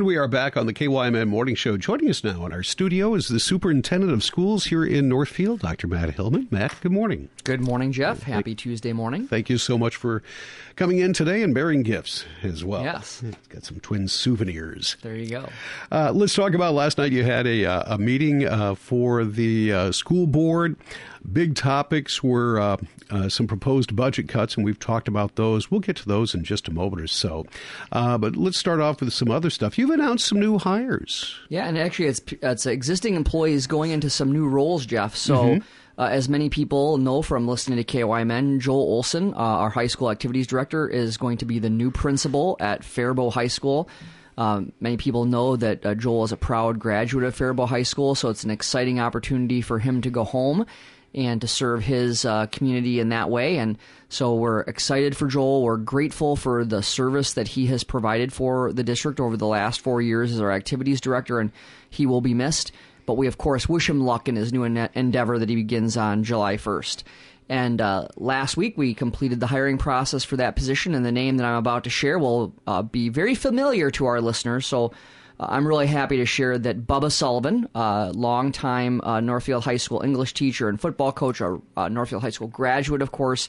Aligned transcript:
We 0.00 0.16
are 0.16 0.26
back 0.26 0.56
on 0.56 0.66
the 0.66 0.74
KYMN 0.74 1.28
Morning 1.28 1.54
Show. 1.54 1.76
Joining 1.76 2.10
us 2.10 2.24
now 2.24 2.44
in 2.46 2.52
our 2.52 2.64
studio 2.64 3.14
is 3.14 3.28
the 3.28 3.38
Superintendent 3.38 4.12
of 4.12 4.24
Schools 4.24 4.64
here 4.64 4.84
in 4.84 5.08
Northfield, 5.08 5.60
Dr. 5.60 5.86
Matt 5.86 6.16
Hillmann. 6.16 6.50
Matt, 6.50 6.74
good 6.80 6.90
morning. 6.90 7.28
Good 7.44 7.60
morning, 7.60 7.92
Jeff. 7.92 8.24
Happy 8.24 8.56
Tuesday 8.56 8.92
morning. 8.92 9.28
Thank 9.28 9.48
you 9.48 9.56
so 9.56 9.78
much 9.78 9.94
for 9.94 10.24
coming 10.74 10.98
in 10.98 11.12
today 11.12 11.44
and 11.44 11.54
bearing 11.54 11.84
gifts 11.84 12.24
as 12.42 12.64
well. 12.64 12.82
Yes. 12.82 13.22
Got 13.50 13.62
some 13.62 13.78
twin 13.78 14.08
souvenirs. 14.08 14.96
There 15.00 15.14
you 15.14 15.28
go. 15.28 15.48
Uh, 15.92 16.10
let's 16.12 16.34
talk 16.34 16.54
about 16.54 16.74
last 16.74 16.98
night. 16.98 17.12
You 17.12 17.22
had 17.22 17.46
a, 17.46 17.64
uh, 17.64 17.94
a 17.94 17.96
meeting 17.96 18.48
uh, 18.48 18.74
for 18.74 19.24
the 19.24 19.72
uh, 19.72 19.92
school 19.92 20.26
board. 20.26 20.74
Big 21.32 21.54
topics 21.54 22.22
were 22.22 22.60
uh, 22.60 22.76
uh, 23.10 23.28
some 23.28 23.46
proposed 23.46 23.96
budget 23.96 24.28
cuts, 24.28 24.56
and 24.56 24.64
we've 24.64 24.78
talked 24.78 25.08
about 25.08 25.36
those. 25.36 25.70
We'll 25.70 25.80
get 25.80 25.96
to 25.96 26.06
those 26.06 26.34
in 26.34 26.44
just 26.44 26.68
a 26.68 26.70
moment 26.70 27.02
or 27.02 27.06
so. 27.06 27.46
but 27.90 28.36
let's 28.36 28.58
start 28.58 28.80
off 28.80 29.00
with 29.00 29.12
some 29.12 29.30
other 29.30 29.50
stuff. 29.50 29.78
You've 29.78 29.90
announced 29.90 30.26
some 30.26 30.38
new 30.38 30.58
hires. 30.58 31.34
Yeah, 31.48 31.66
and 31.66 31.78
actually, 31.78 32.06
it's 32.06 32.20
it's 32.42 32.66
existing 32.66 33.14
employees 33.14 33.66
going 33.66 33.90
into 33.90 34.10
some 34.10 34.32
new 34.32 34.46
roles, 34.46 34.86
Jeff. 34.86 35.16
So. 35.16 35.36
Mm-hmm. 35.36 35.66
Uh, 35.96 36.08
as 36.10 36.28
many 36.28 36.50
people 36.50 36.98
know 36.98 37.22
from 37.22 37.46
listening 37.46 37.78
to 37.78 37.84
KYMN, 37.84 38.58
Joel 38.58 38.80
Olson, 38.80 39.32
uh, 39.32 39.36
our 39.36 39.70
high 39.70 39.86
school 39.86 40.10
activities 40.10 40.48
director, 40.48 40.88
is 40.88 41.16
going 41.16 41.38
to 41.38 41.44
be 41.44 41.60
the 41.60 41.70
new 41.70 41.92
principal 41.92 42.56
at 42.58 42.82
Faribault 42.82 43.30
High 43.30 43.46
School. 43.46 43.88
Um, 44.36 44.72
many 44.80 44.96
people 44.96 45.24
know 45.24 45.54
that 45.54 45.86
uh, 45.86 45.94
Joel 45.94 46.24
is 46.24 46.32
a 46.32 46.36
proud 46.36 46.80
graduate 46.80 47.24
of 47.24 47.36
Faribault 47.36 47.68
High 47.68 47.84
School, 47.84 48.16
so 48.16 48.28
it's 48.28 48.42
an 48.42 48.50
exciting 48.50 48.98
opportunity 48.98 49.60
for 49.60 49.78
him 49.78 50.00
to 50.00 50.10
go 50.10 50.24
home 50.24 50.66
and 51.14 51.40
to 51.40 51.48
serve 51.48 51.82
his 51.82 52.24
uh, 52.24 52.46
community 52.46 53.00
in 53.00 53.10
that 53.10 53.30
way. 53.30 53.58
And 53.58 53.78
so 54.08 54.34
we're 54.34 54.60
excited 54.60 55.16
for 55.16 55.26
Joel. 55.26 55.62
We're 55.62 55.76
grateful 55.76 56.36
for 56.36 56.64
the 56.64 56.82
service 56.82 57.34
that 57.34 57.48
he 57.48 57.66
has 57.66 57.84
provided 57.84 58.32
for 58.32 58.72
the 58.72 58.84
district 58.84 59.20
over 59.20 59.36
the 59.36 59.46
last 59.46 59.80
four 59.80 60.02
years 60.02 60.32
as 60.32 60.40
our 60.40 60.52
activities 60.52 61.00
director, 61.00 61.40
and 61.40 61.52
he 61.90 62.06
will 62.06 62.20
be 62.20 62.34
missed. 62.34 62.72
But 63.06 63.14
we, 63.14 63.26
of 63.26 63.38
course, 63.38 63.68
wish 63.68 63.88
him 63.88 64.00
luck 64.00 64.28
in 64.28 64.36
his 64.36 64.52
new 64.52 64.64
endeavor 64.64 65.38
that 65.38 65.48
he 65.48 65.56
begins 65.56 65.96
on 65.96 66.24
July 66.24 66.56
1st. 66.56 67.02
And 67.48 67.80
uh, 67.80 68.08
last 68.16 68.56
week 68.56 68.78
we 68.78 68.94
completed 68.94 69.38
the 69.38 69.46
hiring 69.46 69.76
process 69.76 70.24
for 70.24 70.36
that 70.36 70.56
position, 70.56 70.94
and 70.94 71.04
the 71.04 71.12
name 71.12 71.36
that 71.36 71.44
I'm 71.44 71.56
about 71.56 71.84
to 71.84 71.90
share 71.90 72.18
will 72.18 72.54
uh, 72.66 72.82
be 72.82 73.10
very 73.10 73.34
familiar 73.34 73.90
to 73.92 74.06
our 74.06 74.20
listeners. 74.20 74.66
So 74.66 74.92
I'm 75.40 75.66
really 75.66 75.88
happy 75.88 76.18
to 76.18 76.26
share 76.26 76.58
that 76.58 76.86
Bubba 76.86 77.10
Sullivan, 77.10 77.68
uh, 77.74 78.12
longtime 78.14 79.00
uh, 79.02 79.20
Northfield 79.20 79.64
High 79.64 79.78
School 79.78 80.02
English 80.02 80.34
teacher 80.34 80.68
and 80.68 80.80
football 80.80 81.12
coach, 81.12 81.40
a 81.40 81.58
uh, 81.76 81.88
Northfield 81.88 82.22
High 82.22 82.30
School 82.30 82.48
graduate, 82.48 83.02
of 83.02 83.10
course, 83.10 83.48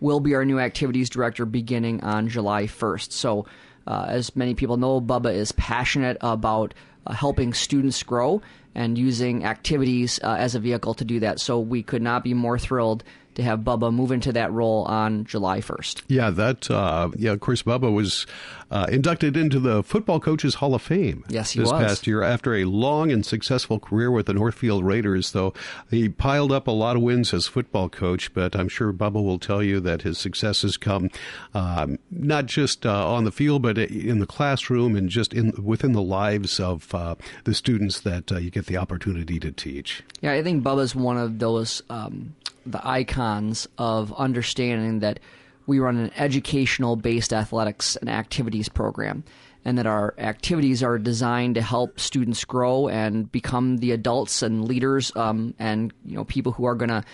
will 0.00 0.20
be 0.20 0.34
our 0.34 0.44
new 0.44 0.58
activities 0.58 1.10
director 1.10 1.44
beginning 1.44 2.02
on 2.02 2.28
July 2.28 2.64
1st. 2.64 3.12
So, 3.12 3.46
uh, 3.86 4.06
as 4.08 4.34
many 4.34 4.54
people 4.54 4.78
know, 4.78 5.00
Bubba 5.00 5.32
is 5.32 5.52
passionate 5.52 6.16
about 6.22 6.74
uh, 7.06 7.12
helping 7.12 7.52
students 7.52 8.02
grow 8.02 8.40
and 8.74 8.98
using 8.98 9.44
activities 9.44 10.18
uh, 10.22 10.36
as 10.38 10.54
a 10.54 10.60
vehicle 10.60 10.94
to 10.94 11.04
do 11.04 11.20
that. 11.20 11.38
So, 11.38 11.60
we 11.60 11.82
could 11.82 12.02
not 12.02 12.24
be 12.24 12.32
more 12.34 12.58
thrilled 12.58 13.04
to 13.36 13.42
have 13.42 13.60
Bubba 13.60 13.92
move 13.92 14.10
into 14.10 14.32
that 14.32 14.52
role 14.52 14.84
on 14.84 15.24
July 15.24 15.60
1st. 15.60 16.02
Yeah, 16.08 16.30
that 16.30 16.70
uh, 16.70 17.10
yeah, 17.16 17.32
of 17.32 17.40
course, 17.40 17.62
Bubba 17.62 17.92
was 17.92 18.26
uh, 18.70 18.86
inducted 18.90 19.36
into 19.36 19.60
the 19.60 19.82
Football 19.82 20.20
Coaches 20.20 20.56
Hall 20.56 20.74
of 20.74 20.82
Fame. 20.82 21.24
Yes, 21.28 21.52
he 21.52 21.60
this 21.60 21.70
was. 21.70 21.80
past 21.80 22.06
year 22.06 22.22
after 22.22 22.54
a 22.54 22.64
long 22.64 23.12
and 23.12 23.24
successful 23.24 23.78
career 23.78 24.10
with 24.10 24.26
the 24.26 24.34
Northfield 24.34 24.84
Raiders. 24.84 25.32
Though 25.32 25.52
he 25.90 26.08
piled 26.08 26.50
up 26.50 26.66
a 26.66 26.72
lot 26.72 26.96
of 26.96 27.02
wins 27.02 27.32
as 27.32 27.46
football 27.46 27.88
coach, 27.88 28.32
but 28.34 28.56
I'm 28.56 28.68
sure 28.68 28.92
Bubba 28.92 29.22
will 29.22 29.38
tell 29.38 29.62
you 29.62 29.80
that 29.80 30.02
his 30.02 30.18
successes 30.18 30.76
come 30.76 31.10
um, 31.54 31.98
not 32.10 32.46
just 32.46 32.84
uh, 32.86 33.08
on 33.12 33.24
the 33.24 33.32
field, 33.32 33.62
but 33.62 33.78
in 33.78 34.18
the 34.18 34.26
classroom 34.26 34.96
and 34.96 35.08
just 35.08 35.32
in 35.32 35.52
within 35.62 35.92
the 35.92 36.02
lives 36.02 36.58
of 36.58 36.92
uh, 36.94 37.14
the 37.44 37.54
students 37.54 38.00
that 38.00 38.32
uh, 38.32 38.38
you 38.38 38.50
get 38.50 38.66
the 38.66 38.76
opportunity 38.76 39.38
to 39.38 39.52
teach. 39.52 40.02
Yeah, 40.20 40.32
I 40.32 40.42
think 40.42 40.64
Bubba's 40.64 40.94
one 40.94 41.18
of 41.18 41.38
those 41.38 41.82
um, 41.90 42.34
the 42.66 42.86
icons 42.86 43.68
of 43.78 44.12
understanding 44.14 45.00
that 45.00 45.20
we 45.66 45.78
run 45.78 45.96
an 45.96 46.10
educational 46.16 46.96
based 46.96 47.32
athletics 47.32 47.96
and 47.96 48.08
activities 48.08 48.68
program 48.68 49.24
and 49.64 49.78
that 49.78 49.86
our 49.86 50.14
activities 50.18 50.82
are 50.82 50.98
designed 50.98 51.56
to 51.56 51.62
help 51.62 51.98
students 51.98 52.44
grow 52.44 52.88
and 52.88 53.30
become 53.32 53.78
the 53.78 53.90
adults 53.90 54.42
and 54.42 54.66
leaders 54.66 55.10
um, 55.16 55.54
and 55.58 55.92
you 56.04 56.16
know 56.16 56.24
people 56.24 56.52
who 56.52 56.64
are 56.64 56.76
going 56.76 56.88
to 56.88 57.04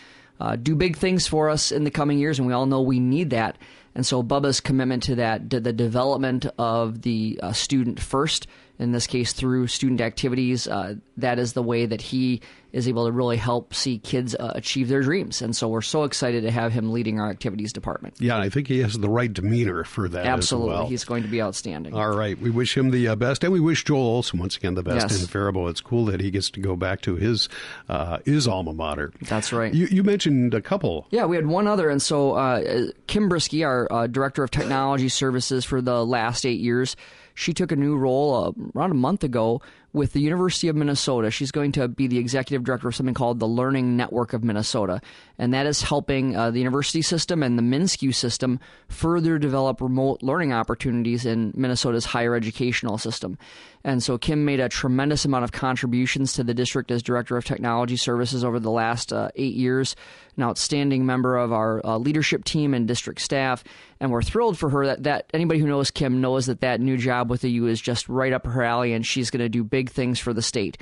uh, 0.43 0.57
do 0.57 0.75
big 0.75 0.97
things 0.97 1.27
for 1.27 1.49
us 1.49 1.71
in 1.71 1.85
the 1.85 1.91
coming 1.91 2.19
years 2.19 2.39
and 2.39 2.49
we 2.49 2.53
all 2.53 2.67
know 2.67 2.83
we 2.83 2.99
need 2.99 3.31
that. 3.31 3.57
And 3.95 4.05
so 4.05 4.23
bubba's 4.23 4.61
commitment 4.61 5.05
to 5.05 5.15
that 5.17 5.51
to 5.51 5.61
the 5.61 5.73
development 5.73 6.47
of 6.59 7.03
the 7.03 7.39
uh, 7.43 7.53
student 7.53 8.01
first 8.01 8.47
in 8.83 8.93
this 8.93 9.07
case 9.07 9.33
through 9.33 9.69
student 9.69 10.01
activities. 10.01 10.67
Uh, 10.67 10.97
that 11.17 11.39
is 11.39 11.53
the 11.53 11.63
way 11.63 11.87
that 11.87 12.01
he 12.01 12.41
is 12.73 12.89
able 12.89 13.05
to 13.05 13.13
really 13.13 13.37
help 13.37 13.75
see 13.75 13.99
kids 13.99 14.35
uh, 14.35 14.53
achieve 14.55 14.89
their 14.89 15.03
dreams. 15.03 15.43
And 15.43 15.55
so 15.55 15.69
we're 15.69 15.83
so 15.83 16.05
excited 16.05 16.43
to 16.43 16.51
have 16.51 16.73
him 16.73 16.91
leading 16.91 17.21
our 17.21 17.29
activities 17.31 17.73
department. 17.73 18.15
Yeah, 18.19 18.39
I 18.39 18.49
think 18.49 18.67
he 18.67 18.79
has 18.81 18.99
the 18.99 19.11
right 19.11 19.33
demeanor 19.33 19.85
for 19.85 20.09
that. 20.09 20.27
Absolutely. 20.27 20.71
Well. 20.71 20.87
He's 20.87 21.05
going 21.05 21.23
to 21.23 21.29
be 21.29 21.43
outstanding. 21.43 21.95
All 21.95 22.17
right. 22.17 22.39
We 22.39 22.51
wish 22.51 22.77
him 22.77 22.91
the 22.91 23.09
uh, 23.09 23.15
best. 23.15 23.45
And 23.45 23.53
we 23.53 23.61
wish 23.61 23.85
Joel 23.85 24.01
Olson, 24.01 24.41
once 24.41 24.57
again, 24.57 24.75
the 24.75 24.83
best 24.83 25.11
yes. 25.11 25.21
in 25.21 25.29
Faribault. 25.29 25.69
It's 25.69 25.81
cool 25.81 26.07
that 26.07 26.21
he 26.21 26.31
gets 26.31 26.51
to 26.51 26.61
go 26.61 26.75
back 26.75 27.03
to 27.03 27.17
his 27.17 27.49
uh, 27.89 28.19
his 28.25 28.49
alma 28.49 28.73
mater. 28.73 29.13
That's 29.23 29.53
right. 29.53 29.73
You, 29.73 29.87
you, 29.87 30.03
mentioned 30.03 30.55
a 30.55 30.63
couple. 30.63 31.07
Yeah, 31.11 31.27
we 31.27 31.37
had 31.37 31.47
one 31.47 31.69
other. 31.69 31.91
And 31.91 32.01
so 32.01 32.33
uh, 32.33 32.87
Kim 33.07 33.29
Brisky, 33.29 33.67
our 33.67 33.87
uh, 33.93 34.07
Director 34.07 34.43
of 34.43 34.51
Technology 34.51 35.09
Services 35.09 35.65
for 35.65 35.81
the 35.81 36.05
last 36.05 36.47
eight 36.47 36.61
years, 36.61 36.97
she 37.35 37.53
took 37.53 37.73
a 37.73 37.77
new 37.77 37.97
role 37.97 38.35
uh, 38.35 38.53
around 38.75 38.91
a 38.91 38.95
month 38.95 39.25
ago 39.25 39.61
with 39.93 40.15
the 40.15 40.21
University 40.21 40.69
of 40.69 40.77
Minnesota. 40.77 41.31
She's 41.31 41.51
going 41.51 41.73
to 41.73 41.87
be 41.87 42.07
the 42.07 42.19
executive 42.19 42.65
director 42.65 42.89
of 42.89 42.95
something 42.95 43.15
called 43.15 43.41
the 43.41 43.47
Learning 43.47 43.97
Network 43.97 44.33
of 44.33 44.43
Minnesota, 44.43 45.01
and 45.39 45.53
that 45.53 45.67
is 45.67 45.83
helping 45.83 46.35
uh, 46.35 46.51
the 46.51 46.59
university 46.59 47.03
system 47.03 47.43
and 47.43 47.59
the 47.59 47.63
MnSCU 47.63 48.15
system 48.15 48.59
further 48.89 49.39
develop 49.39 49.81
remote 49.81 50.23
learning 50.23 50.53
opportunities 50.53 51.27
in 51.27 51.53
Minnesota's 51.55 52.07
higher 52.07 52.35
educational 52.35 52.99
system. 52.99 53.37
And 53.85 54.03
so 54.03 54.17
Kim 54.17 54.45
made 54.45 54.61
a 54.61 54.69
tremendous 54.69 55.25
amount 55.25 55.45
of 55.45 55.53
contributions 55.53 56.33
to 56.35 56.45
the 56.45 56.55
district 56.55 56.91
as 56.91 57.03
director 57.03 57.37
of 57.37 57.45
technology 57.45 57.97
services 57.97 58.45
over 58.45 58.61
the 58.61 58.71
last 58.71 59.13
uh, 59.13 59.31
eight 59.35 59.55
years. 59.55 59.97
An 60.37 60.45
outstanding 60.45 61.05
member 61.05 61.37
of 61.37 61.53
our 61.53 61.85
uh, 61.85 61.99
leadership 61.99 62.45
team 62.45 62.73
and 62.73 62.89
district 62.89 63.21
staff, 63.21 63.63
and 64.01 64.11
we're 64.11 64.23
thrilled 64.23 64.59
for 64.59 64.71
her 64.71 64.87
that, 64.87 65.03
that 65.03 65.31
anybody 65.35 65.61
who 65.61 65.67
knows 65.67 65.91
Kim 65.91 66.23
knows 66.23 66.47
that 66.47 66.61
that 66.63 66.81
new 66.81 66.97
job 66.97 67.29
with 67.29 67.43
the 67.43 67.51
U 67.51 67.67
is 67.67 67.81
just 67.81 68.09
right 68.09 68.33
up 68.33 68.47
her 68.47 68.63
alley, 68.63 68.95
and 68.95 69.05
she's 69.05 69.31
going 69.31 69.43
to 69.43 69.51
do 69.51 69.63
big 69.63 69.91
things 69.91 70.19
for 70.19 70.33
the 70.33 70.41
state. 70.41 70.79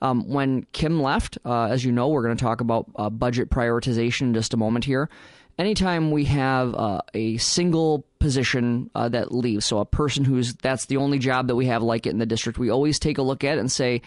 Um, 0.00 0.28
when 0.28 0.66
Kim 0.72 1.02
left, 1.02 1.38
uh, 1.44 1.64
as 1.64 1.84
you 1.84 1.92
know, 1.92 2.08
we're 2.08 2.22
going 2.22 2.36
to 2.36 2.42
talk 2.42 2.60
about 2.60 2.86
uh, 2.96 3.10
budget 3.10 3.50
prioritization 3.50 4.22
in 4.22 4.34
just 4.34 4.54
a 4.54 4.56
moment 4.56 4.84
here. 4.84 5.08
Anytime 5.58 6.10
we 6.10 6.24
have 6.26 6.74
uh, 6.74 7.00
a 7.14 7.38
single 7.38 8.04
position 8.18 8.90
uh, 8.94 9.08
that 9.08 9.32
leaves, 9.32 9.64
so 9.64 9.78
a 9.78 9.86
person 9.86 10.24
who's 10.24 10.54
that's 10.54 10.86
the 10.86 10.98
only 10.98 11.18
job 11.18 11.46
that 11.46 11.56
we 11.56 11.66
have 11.66 11.82
like 11.82 12.06
it 12.06 12.10
in 12.10 12.18
the 12.18 12.26
district, 12.26 12.58
we 12.58 12.68
always 12.68 12.98
take 12.98 13.16
a 13.16 13.22
look 13.22 13.42
at 13.42 13.56
and 13.56 13.72
say, 13.72 14.02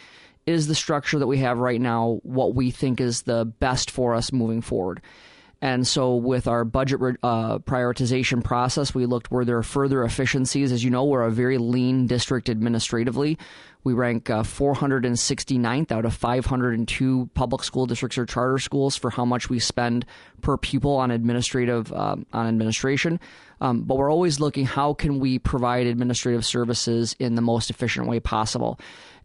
is 0.46 0.68
the 0.68 0.76
structure 0.76 1.20
that 1.20 1.28
we 1.28 1.38
have 1.40 1.60
right 1.60 1.82
now 1.82 2.20
what 2.24 2.56
we 2.56 2.72
think 2.72 3.00
is 3.00 3.24
the 3.24 3.46
best 3.46 3.92
for 3.92 4.16
us 4.16 4.32
moving 4.32 4.62
forward? 4.62 5.02
And 5.62 5.86
so, 5.86 6.16
with 6.16 6.48
our 6.48 6.64
budget 6.64 7.02
uh, 7.22 7.60
prioritization 7.60 8.42
process, 8.42 8.96
we 8.96 9.06
looked 9.06 9.30
were 9.30 9.44
there 9.44 9.58
are 9.58 9.64
further 9.64 10.04
efficiencies. 10.04 10.72
As 10.72 10.86
you 10.86 10.90
know, 10.90 11.04
we're 11.04 11.24
a 11.24 11.32
very 11.32 11.58
lean 11.58 12.08
district 12.08 12.48
administratively. 12.48 13.38
We 13.84 13.94
rank 13.94 14.30
uh, 14.30 14.44
469th 14.44 15.92
out 15.92 16.06
of 16.06 16.14
502 16.14 17.30
public 17.34 17.64
school 17.64 17.86
districts 17.86 18.18
or 18.18 18.26
charter 18.26 18.58
schools 18.60 18.96
for 18.96 19.10
how 19.10 19.26
much 19.26 19.50
we 19.50 19.60
spend 19.60 20.06
per 20.42 20.58
pupil 20.58 20.96
on 20.96 21.12
administrative 21.12 21.92
um, 21.92 22.26
on 22.32 22.48
administration. 22.48 23.20
Um, 23.60 23.82
but 23.82 23.98
we're 23.98 24.12
always 24.12 24.40
looking 24.40 24.66
how 24.66 24.94
can 24.94 25.20
we 25.20 25.40
provide 25.40 25.88
administrative 25.88 26.46
services 26.46 27.18
in 27.20 27.36
the 27.36 27.42
most 27.42 27.70
efficient 27.70 28.08
way 28.08 28.22
possible. 28.22 28.80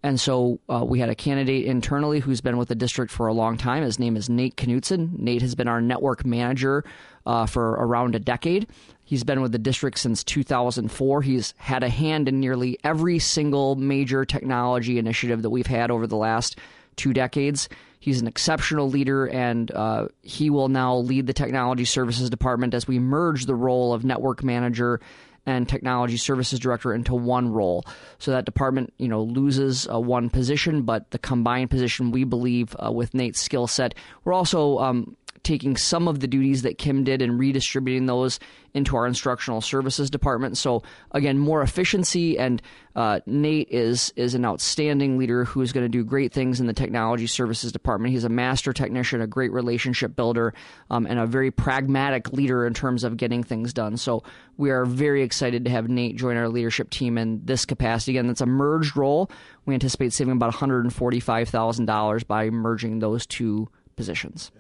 And 0.05 0.21
so 0.21 0.61
uh, 0.69 0.85
we 0.87 1.01
had 1.01 1.09
a 1.09 1.15
candidate 1.15 1.65
internally 1.65 2.21
who's 2.21 2.43
been 2.43 2.59
with 2.59 2.69
the 2.69 2.75
district 2.75 3.11
for 3.11 3.27
a 3.27 3.33
long 3.33 3.57
time. 3.57 3.83
His 3.83 3.99
name 3.99 4.19
is 4.19 4.29
Nate 4.29 4.55
Knutson. 4.55 5.19
Nate 5.19 5.41
has 5.41 5.55
been 5.55 5.67
our 5.67 5.81
network 5.81 6.27
manager 6.27 6.85
uh, 7.25 7.47
for 7.47 7.71
around 7.71 8.15
a 8.15 8.19
decade. 8.19 8.67
He's 9.05 9.25
been 9.25 9.41
with 9.41 9.53
the 9.53 9.59
district 9.59 9.99
since 9.99 10.23
2004. 10.23 11.23
He's 11.23 11.55
had 11.57 11.83
a 11.83 11.89
hand 11.89 12.29
in 12.29 12.39
nearly 12.39 12.79
every 12.85 13.19
single 13.19 13.77
major 13.77 14.27
technology 14.27 14.99
initiative 14.99 15.41
that 15.41 15.49
we've 15.49 15.67
had 15.67 15.91
over 15.91 16.07
the 16.07 16.19
last 16.19 16.59
two 16.97 17.15
decades. 17.15 17.71
He's 17.99 18.21
an 18.21 18.27
exceptional 18.27 18.91
leader, 18.91 19.25
and 19.25 19.71
uh, 19.71 20.09
he 20.21 20.51
will 20.51 20.69
now 20.69 20.97
lead 20.97 21.27
the 21.27 21.33
technology 21.33 21.87
services 21.87 22.29
department 22.29 22.75
as 22.75 22.87
we 22.87 22.99
merge 22.99 23.47
the 23.47 23.55
role 23.55 23.95
of 23.95 24.05
network 24.05 24.45
manager 24.45 25.01
and 25.47 25.69
technology 25.69 26.17
services 26.17 26.59
director 26.59 26.95
into 26.95 27.15
one 27.15 27.53
role. 27.53 27.85
So 28.19 28.31
that 28.31 28.45
department, 28.45 28.93
you 28.99 29.09
know, 29.09 29.23
loses 29.23 29.89
uh, 29.89 30.01
one 30.01 30.31
position, 30.31 30.83
but 30.83 31.11
the 31.11 31.19
combined 31.19 31.71
position, 31.71 32.11
we 32.11 32.25
believe, 32.25 32.75
uh, 32.83 32.91
with 32.91 33.15
Nate's 33.15 33.41
skill 33.41 33.67
set, 33.67 33.95
we're 34.25 34.33
also 34.33 34.79
um, 34.79 35.17
taking 35.43 35.77
some 35.77 36.09
of 36.09 36.21
the 36.21 36.27
duties 36.27 36.63
that 36.63 36.79
Kim 36.79 37.05
did 37.05 37.23
and 37.23 37.39
redistributing 37.39 38.07
those 38.07 38.41
into 38.75 38.97
our 38.97 39.07
instructional 39.07 39.61
services 39.61 40.11
department. 40.11 40.59
So 40.59 40.83
again, 41.13 41.39
more 41.39 41.63
efficiency. 41.63 42.39
And 42.39 42.61
uh, 42.97 43.21
Nate 43.27 43.69
is 43.71 44.13
is 44.17 44.35
an 44.35 44.45
outstanding 44.45 45.17
leader 45.17 45.45
who 45.45 45.63
is 45.63 45.73
going 45.73 45.85
to 45.85 45.89
do 45.89 46.05
great 46.05 46.33
things 46.33 46.61
in 46.61 46.67
the 46.67 46.73
technology 46.73 47.27
services 47.27 47.73
department. 47.73 48.13
He's 48.13 48.25
a 48.25 48.29
master 48.29 48.73
technician, 48.73 49.21
a 49.21 49.27
great 49.27 49.53
relationship 49.53 50.15
builder, 50.17 50.55
um, 50.91 51.07
and 51.07 51.19
a 51.19 51.27
very 51.27 51.51
pragmatic 51.51 52.33
leader 52.33 52.67
in 52.67 52.75
terms 52.75 53.05
of 53.05 53.17
getting 53.17 53.43
things 53.43 53.73
done. 53.73 53.97
So 53.97 54.23
we 54.57 54.71
are 54.71 54.85
very 54.85 55.23
excited 55.23 55.65
to 55.65 55.71
have 55.71 55.89
Nate 55.89 56.17
join 56.17 56.37
our 56.37 56.49
leadership 56.49 56.91
team 56.91 57.17
in 57.17 57.41
this 57.45 57.65
capacity. 57.65 58.13
Again, 58.13 58.27
that's 58.27 58.41
a 58.41 58.47
merged 58.47 58.97
role. 58.97 59.31
We 59.67 59.75
anticipate 59.75 60.13
saving 60.13 60.33
about 60.33 60.47
one 60.47 60.59
hundred 60.59 60.85
and 60.85 60.93
forty 60.93 61.21
five 61.21 61.49
thousand 61.49 61.87
dollars 61.87 62.25
by 62.25 62.51
merging 62.51 62.99
those 62.99 63.27
two 63.27 63.69
positions 63.97 64.51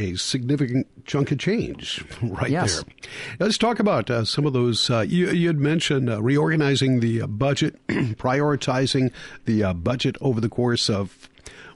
a 0.00 0.16
significant 0.16 0.86
chunk 1.04 1.30
of 1.30 1.38
change 1.38 2.04
right 2.22 2.50
yes. 2.50 2.82
there. 2.82 2.94
Let's 3.38 3.58
talk 3.58 3.78
about 3.78 4.10
uh, 4.10 4.24
some 4.24 4.46
of 4.46 4.52
those. 4.52 4.88
Uh, 4.90 5.00
you, 5.00 5.30
you, 5.30 5.48
had 5.48 5.58
mentioned 5.58 6.08
uh, 6.08 6.22
reorganizing 6.22 7.00
the 7.00 7.22
uh, 7.22 7.26
budget, 7.26 7.76
prioritizing 7.88 9.12
the 9.44 9.64
uh, 9.64 9.72
budget 9.74 10.16
over 10.20 10.40
the 10.40 10.48
course 10.48 10.88
of. 10.88 11.28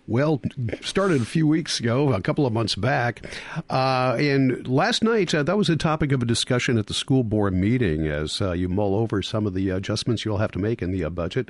Well, 0.07 0.43
started 0.83 1.23
a 1.23 1.25
few 1.25 1.47
weeks 1.47 1.81
ago, 1.81 2.13
a 2.13 2.21
couple 2.21 2.45
of 2.45 2.53
months 2.53 2.75
back. 2.75 3.25
Uh, 3.71 4.15
and 4.21 4.69
last 4.69 5.03
night, 5.03 5.31
that 5.31 5.57
was 5.57 5.71
a 5.71 5.77
topic 5.77 6.13
of 6.13 6.23
a 6.23 6.27
discussion 6.27 6.77
at 6.77 6.89
the 6.89 6.93
school 6.93 7.25
board 7.25 7.55
meeting 7.55 8.07
as 8.07 8.39
you 8.39 8.69
mull 8.69 8.95
over 8.97 9.23
some 9.23 9.47
of 9.47 9.55
the 9.55 9.71
adjustments 9.71 10.23
you'll 10.23 10.37
have 10.37 10.53
to 10.53 10.59
make 10.59 10.83
in 10.83 10.91
the 10.91 11.09
budget 11.09 11.49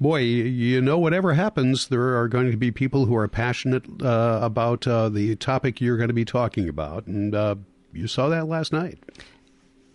boy, 0.00 0.18
you 0.18 0.80
know, 0.80 0.98
whatever 0.98 1.34
happens, 1.34 1.88
there 1.88 2.18
are 2.18 2.28
going 2.28 2.50
to 2.50 2.56
be 2.56 2.70
people 2.70 3.06
who 3.06 3.16
are 3.16 3.28
passionate 3.28 3.84
uh, 4.02 4.40
about 4.42 4.86
uh, 4.86 5.08
the 5.08 5.36
topic 5.36 5.80
you're 5.80 5.96
going 5.96 6.08
to 6.08 6.14
be 6.14 6.24
talking 6.24 6.68
about, 6.68 7.06
and 7.06 7.34
uh, 7.34 7.54
you 7.92 8.06
saw 8.06 8.28
that 8.28 8.46
last 8.46 8.72
night. 8.72 8.98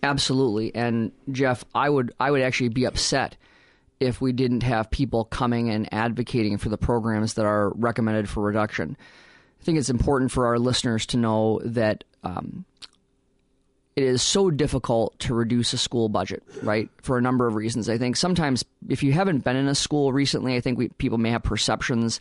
Absolutely, 0.02 0.74
and 0.74 1.12
Jeff, 1.30 1.64
I 1.74 1.90
would 1.90 2.12
I 2.18 2.30
would 2.30 2.40
actually 2.40 2.70
be 2.70 2.84
upset 2.84 3.36
if 4.00 4.20
we 4.20 4.32
didn't 4.32 4.62
have 4.62 4.90
people 4.90 5.26
coming 5.26 5.68
and 5.68 5.92
advocating 5.92 6.56
for 6.56 6.70
the 6.70 6.78
programs 6.78 7.34
that 7.34 7.44
are 7.44 7.70
recommended 7.74 8.28
for 8.28 8.42
reduction. 8.42 8.96
I 9.60 9.64
think 9.64 9.78
it's 9.78 9.90
important 9.90 10.32
for 10.32 10.46
our 10.46 10.58
listeners 10.58 11.04
to 11.06 11.18
know 11.18 11.60
that 11.64 12.04
um, 12.24 12.64
it 14.00 14.06
is 14.06 14.22
so 14.22 14.50
difficult 14.50 15.18
to 15.18 15.34
reduce 15.34 15.74
a 15.74 15.78
school 15.78 16.08
budget, 16.08 16.42
right? 16.62 16.88
For 17.02 17.18
a 17.18 17.22
number 17.22 17.46
of 17.46 17.54
reasons. 17.54 17.90
I 17.90 17.98
think 17.98 18.16
sometimes 18.16 18.64
if 18.88 19.02
you 19.02 19.12
haven't 19.12 19.44
been 19.44 19.56
in 19.56 19.68
a 19.68 19.74
school 19.74 20.10
recently, 20.10 20.56
I 20.56 20.62
think 20.62 20.78
we, 20.78 20.88
people 20.88 21.18
may 21.18 21.30
have 21.30 21.42
perceptions, 21.42 22.18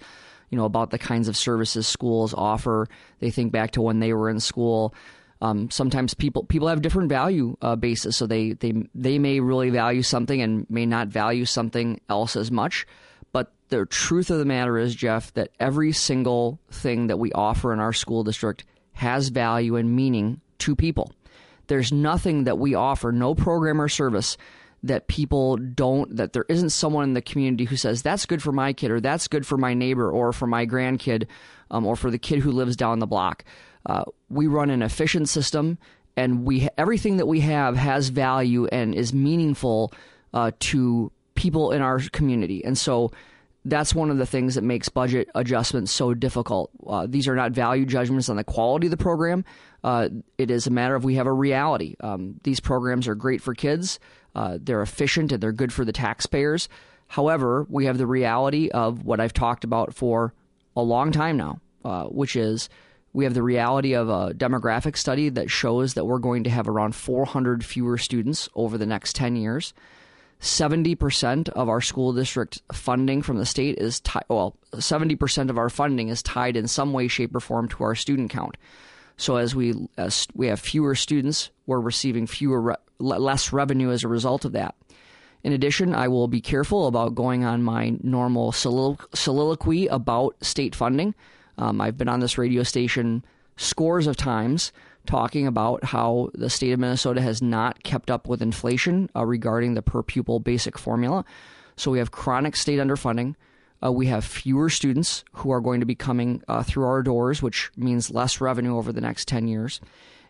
you 0.50 0.58
know, 0.58 0.66
about 0.66 0.92
the 0.92 0.98
kinds 0.98 1.30
of 1.30 1.38
services 1.38 1.88
schools 1.88 2.34
offer. 2.34 2.90
They 3.20 3.32
think 3.32 3.54
back 3.54 3.72
to 3.72 3.82
when 3.82 4.00
they 4.00 4.12
were 4.12 4.30
in 4.30 4.42
school. 4.42 4.94
Um, 5.42 5.72
sometimes 5.72 6.14
people 6.14 6.44
people 6.44 6.68
have 6.68 6.82
different 6.82 7.08
value 7.08 7.56
uh, 7.62 7.78
bases, 7.78 8.18
so 8.18 8.28
they 8.28 8.52
they 8.54 8.74
they 8.94 9.18
may 9.18 9.40
really 9.40 9.70
value 9.70 10.04
something 10.04 10.42
and 10.42 10.70
may 10.70 10.86
not 10.86 11.08
value 11.08 11.46
something 11.46 12.02
else 12.10 12.36
as 12.36 12.52
much. 12.52 12.86
But 13.32 13.54
the 13.70 13.86
truth 13.86 14.32
of 14.32 14.40
the 14.40 14.44
matter 14.44 14.78
is, 14.78 14.94
Jeff, 14.94 15.34
that 15.36 15.52
every 15.58 15.94
single 15.94 16.60
thing 16.70 17.08
that 17.08 17.20
we 17.20 17.32
offer 17.32 17.72
in 17.72 17.80
our 17.80 17.94
school 17.94 18.26
district 18.26 18.66
has 18.92 19.30
value 19.30 19.78
and 19.78 19.96
meaning 19.96 20.42
to 20.58 20.76
people. 20.76 21.14
There's 21.70 21.92
nothing 21.92 22.44
that 22.44 22.60
we 22.60 22.76
offer, 22.76 23.12
no 23.12 23.34
program 23.34 23.82
or 23.82 23.88
service 23.88 24.38
that 24.84 25.08
people 25.08 25.58
don't 25.58 26.16
that 26.16 26.34
there 26.34 26.46
isn't 26.48 26.70
someone 26.70 27.04
in 27.04 27.14
the 27.14 27.22
community 27.22 27.66
who 27.66 27.76
says 27.76 28.02
that's 28.02 28.26
good 28.26 28.42
for 28.42 28.52
my 28.52 28.72
kid 28.72 28.92
or 28.92 29.02
that's 29.02 29.28
good 29.28 29.46
for 29.46 29.58
my 29.58 29.74
neighbor 29.74 30.10
or 30.10 30.32
for 30.32 30.48
my 30.48 30.66
grandkid 30.66 31.28
um, 31.70 31.86
or 31.86 31.96
for 31.96 32.10
the 32.10 32.18
kid 32.18 32.40
who 32.40 32.52
lives 32.52 32.76
down 32.76 33.00
the 33.00 33.08
block. 33.08 33.44
Uh, 33.86 34.04
we 34.30 34.48
run 34.48 34.70
an 34.70 34.82
efficient 34.82 35.28
system 35.28 35.78
and 36.16 36.46
we 36.46 36.68
everything 36.78 37.18
that 37.18 37.26
we 37.26 37.42
have 37.42 37.76
has 37.76 38.10
value 38.10 38.68
and 38.68 38.96
is 38.96 39.14
meaningful 39.14 39.94
uh, 40.34 40.52
to 40.60 41.12
people 41.36 41.72
in 41.72 41.82
our 41.82 42.00
community. 42.12 42.64
And 42.64 42.78
so 42.78 43.12
that's 43.66 43.94
one 43.94 44.10
of 44.10 44.18
the 44.18 44.26
things 44.26 44.56
that 44.56 44.64
makes 44.64 44.90
budget 44.90 45.30
adjustments 45.36 45.92
so 45.92 46.14
difficult. 46.14 46.72
Uh, 46.86 47.08
these 47.10 47.28
are 47.28 47.36
not 47.36 47.52
value 47.52 47.86
judgments 47.86 48.30
on 48.30 48.38
the 48.38 48.44
quality 48.44 48.88
of 48.88 48.92
the 48.92 48.98
program. 48.98 49.44
Uh, 49.84 50.10
it 50.38 50.50
is 50.50 50.68
a 50.68 50.72
matter 50.72 50.96
of 50.96 51.04
we 51.04 51.16
have 51.16 51.28
a 51.28 51.34
reality. 51.34 51.96
Um, 52.00 52.40
these 52.44 52.60
programs 52.60 53.08
are 53.08 53.16
great 53.16 53.42
for 53.42 53.54
kids, 53.54 54.00
uh, 54.36 54.58
they're 54.62 54.82
efficient, 54.82 55.32
and 55.32 55.42
they're 55.42 55.52
good 55.52 55.74
for 55.74 55.84
the 55.84 55.92
taxpayers. 55.92 56.70
However, 57.08 57.66
we 57.70 57.86
have 57.86 57.98
the 57.98 58.06
reality 58.06 58.70
of 58.70 59.04
what 59.04 59.20
I've 59.20 59.34
talked 59.34 59.64
about 59.64 59.94
for 59.94 60.34
a 60.76 60.82
long 60.82 61.12
time 61.12 61.38
now, 61.38 61.60
uh, 61.84 62.06
which 62.06 62.36
is 62.36 62.70
we 63.14 63.24
have 63.24 63.34
the 63.34 63.44
reality 63.44 63.94
of 63.94 64.10
a 64.10 64.34
demographic 64.34 64.96
study 64.96 65.30
that 65.30 65.50
shows 65.50 65.96
that 65.96 66.06
we're 66.06 66.20
going 66.20 66.44
to 66.44 66.50
have 66.50 66.70
around 66.70 66.96
400 66.96 67.66
fewer 67.66 67.98
students 67.98 68.48
over 68.54 68.78
the 68.78 68.86
next 68.86 69.16
10 69.16 69.36
years. 69.36 69.74
70% 70.42 71.50
of 71.50 71.68
our 71.68 71.82
school 71.82 72.14
district 72.14 72.62
funding 72.72 73.22
from 73.22 73.38
the 73.38 73.46
state 73.46 73.78
is 73.78 74.00
tied, 74.00 74.24
well, 74.30 74.56
70% 74.74 75.50
of 75.50 75.58
our 75.58 75.70
funding 75.70 76.08
is 76.08 76.24
tied 76.24 76.56
in 76.56 76.68
some 76.68 76.94
way, 76.94 77.08
shape, 77.08 77.36
or 77.36 77.42
form 77.42 77.68
to 77.70 77.84
our 77.84 77.96
student 77.96 78.30
count. 78.30 78.56
So 79.18 79.36
as 79.36 79.54
we 79.54 79.76
as 79.98 80.28
we 80.34 80.48
have 80.48 80.62
fewer 80.62 80.96
students, 80.96 81.50
we're 81.68 81.82
receiving 81.82 82.26
fewer 82.26 82.62
re- 82.62 82.76
less 83.00 83.52
revenue 83.52 83.92
as 83.92 84.06
a 84.06 84.08
result 84.08 84.46
of 84.46 84.54
that. 84.54 84.76
In 85.44 85.52
addition, 85.52 85.94
I 85.94 86.08
will 86.08 86.30
be 86.30 86.40
careful 86.40 86.88
about 86.88 87.16
going 87.16 87.44
on 87.44 87.62
my 87.62 87.98
normal 88.02 88.54
soliloquy 88.54 89.88
about 89.88 90.36
state 90.42 90.74
funding. 90.74 91.16
Um, 91.58 91.82
I've 91.82 91.98
been 91.98 92.08
on 92.08 92.22
this 92.22 92.38
radio 92.38 92.64
station 92.64 93.26
scores 93.58 94.08
of 94.08 94.16
times 94.16 94.72
talking 95.10 95.48
about 95.48 95.84
how 95.84 96.30
the 96.36 96.52
state 96.52 96.72
of 96.72 96.80
Minnesota 96.80 97.20
has 97.20 97.42
not 97.42 97.82
kept 97.82 98.12
up 98.12 98.28
with 98.28 98.44
inflation 98.44 99.10
uh, 99.16 99.26
regarding 99.26 99.74
the 99.74 99.82
per 99.82 100.04
pupil 100.04 100.40
basic 100.40 100.78
formula. 100.78 101.26
So 101.76 101.90
we 101.90 101.98
have 101.98 102.12
chronic 102.12 102.56
state 102.56 102.78
underfunding. 102.78 103.34
Uh, 103.84 103.92
we 103.92 104.06
have 104.06 104.24
fewer 104.24 104.70
students 104.70 105.24
who 105.34 105.50
are 105.50 105.62
going 105.62 105.80
to 105.80 105.86
be 105.88 105.96
coming 105.96 106.44
uh, 106.48 106.62
through 106.62 106.86
our 106.86 107.02
doors, 107.02 107.42
which 107.42 107.72
means 107.76 108.12
less 108.12 108.40
revenue 108.40 108.78
over 108.78 108.94
the 108.94 109.02
next 109.02 109.28
10 109.28 109.48
years. 109.48 109.82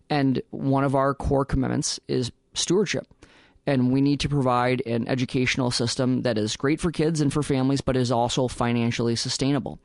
And 0.09 0.41
one 0.51 0.85
of 0.85 0.95
our 0.95 1.13
core 1.13 1.43
commitments 1.43 1.99
is 2.07 2.31
stewardship. 2.53 3.05
And 3.67 3.91
we 3.91 3.99
need 3.99 4.21
to 4.21 4.29
provide 4.29 4.81
an 4.85 5.09
educational 5.09 5.71
system 5.71 6.21
that 6.21 6.37
is 6.37 6.55
great 6.55 6.79
for 6.79 6.89
kids 6.89 7.19
and 7.19 7.33
for 7.33 7.43
families, 7.43 7.81
but 7.81 7.97
is 7.97 8.13
also 8.13 8.47
financially 8.47 9.17
sustainable. 9.17 9.77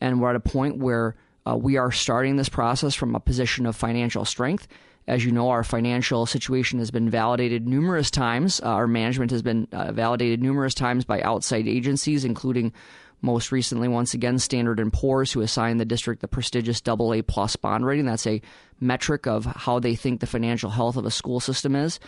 And 0.00 0.20
we're 0.20 0.30
at 0.30 0.36
a 0.36 0.40
point 0.40 0.78
where 0.78 1.14
uh, 1.46 1.56
we 1.56 1.76
are 1.76 1.90
starting 1.90 2.36
this 2.36 2.48
process 2.48 2.94
from 2.94 3.14
a 3.14 3.20
position 3.20 3.66
of 3.66 3.76
financial 3.76 4.24
strength. 4.24 4.68
As 5.08 5.24
you 5.24 5.32
know, 5.32 5.48
our 5.50 5.64
financial 5.64 6.26
situation 6.26 6.78
has 6.78 6.92
been 6.92 7.10
validated 7.10 7.66
numerous 7.66 8.10
times. 8.10 8.60
Uh, 8.60 8.66
our 8.66 8.86
management 8.86 9.32
has 9.32 9.42
been 9.42 9.66
uh, 9.72 9.90
validated 9.90 10.40
numerous 10.40 10.74
times 10.74 11.04
by 11.04 11.20
outside 11.22 11.66
agencies, 11.66 12.24
including 12.24 12.72
most 13.20 13.52
recently, 13.52 13.88
once 13.88 14.14
again, 14.14 14.38
Standard 14.38 14.80
& 14.92 14.92
Poor's, 14.92 15.32
who 15.32 15.40
assigned 15.40 15.80
the 15.80 15.84
district 15.84 16.20
the 16.20 16.28
prestigious 16.28 16.82
AA 16.86 17.22
plus 17.26 17.56
bond 17.56 17.86
rating. 17.86 18.06
That's 18.06 18.26
a 18.26 18.42
metric 18.80 19.26
of 19.26 19.44
how 19.44 19.78
they 19.78 19.94
think 19.94 20.20
the 20.20 20.26
financial 20.26 20.70
health 20.70 20.96
of 20.96 21.06
a 21.06 21.10
school 21.10 21.40
system 21.40 21.74
is. 21.76 22.00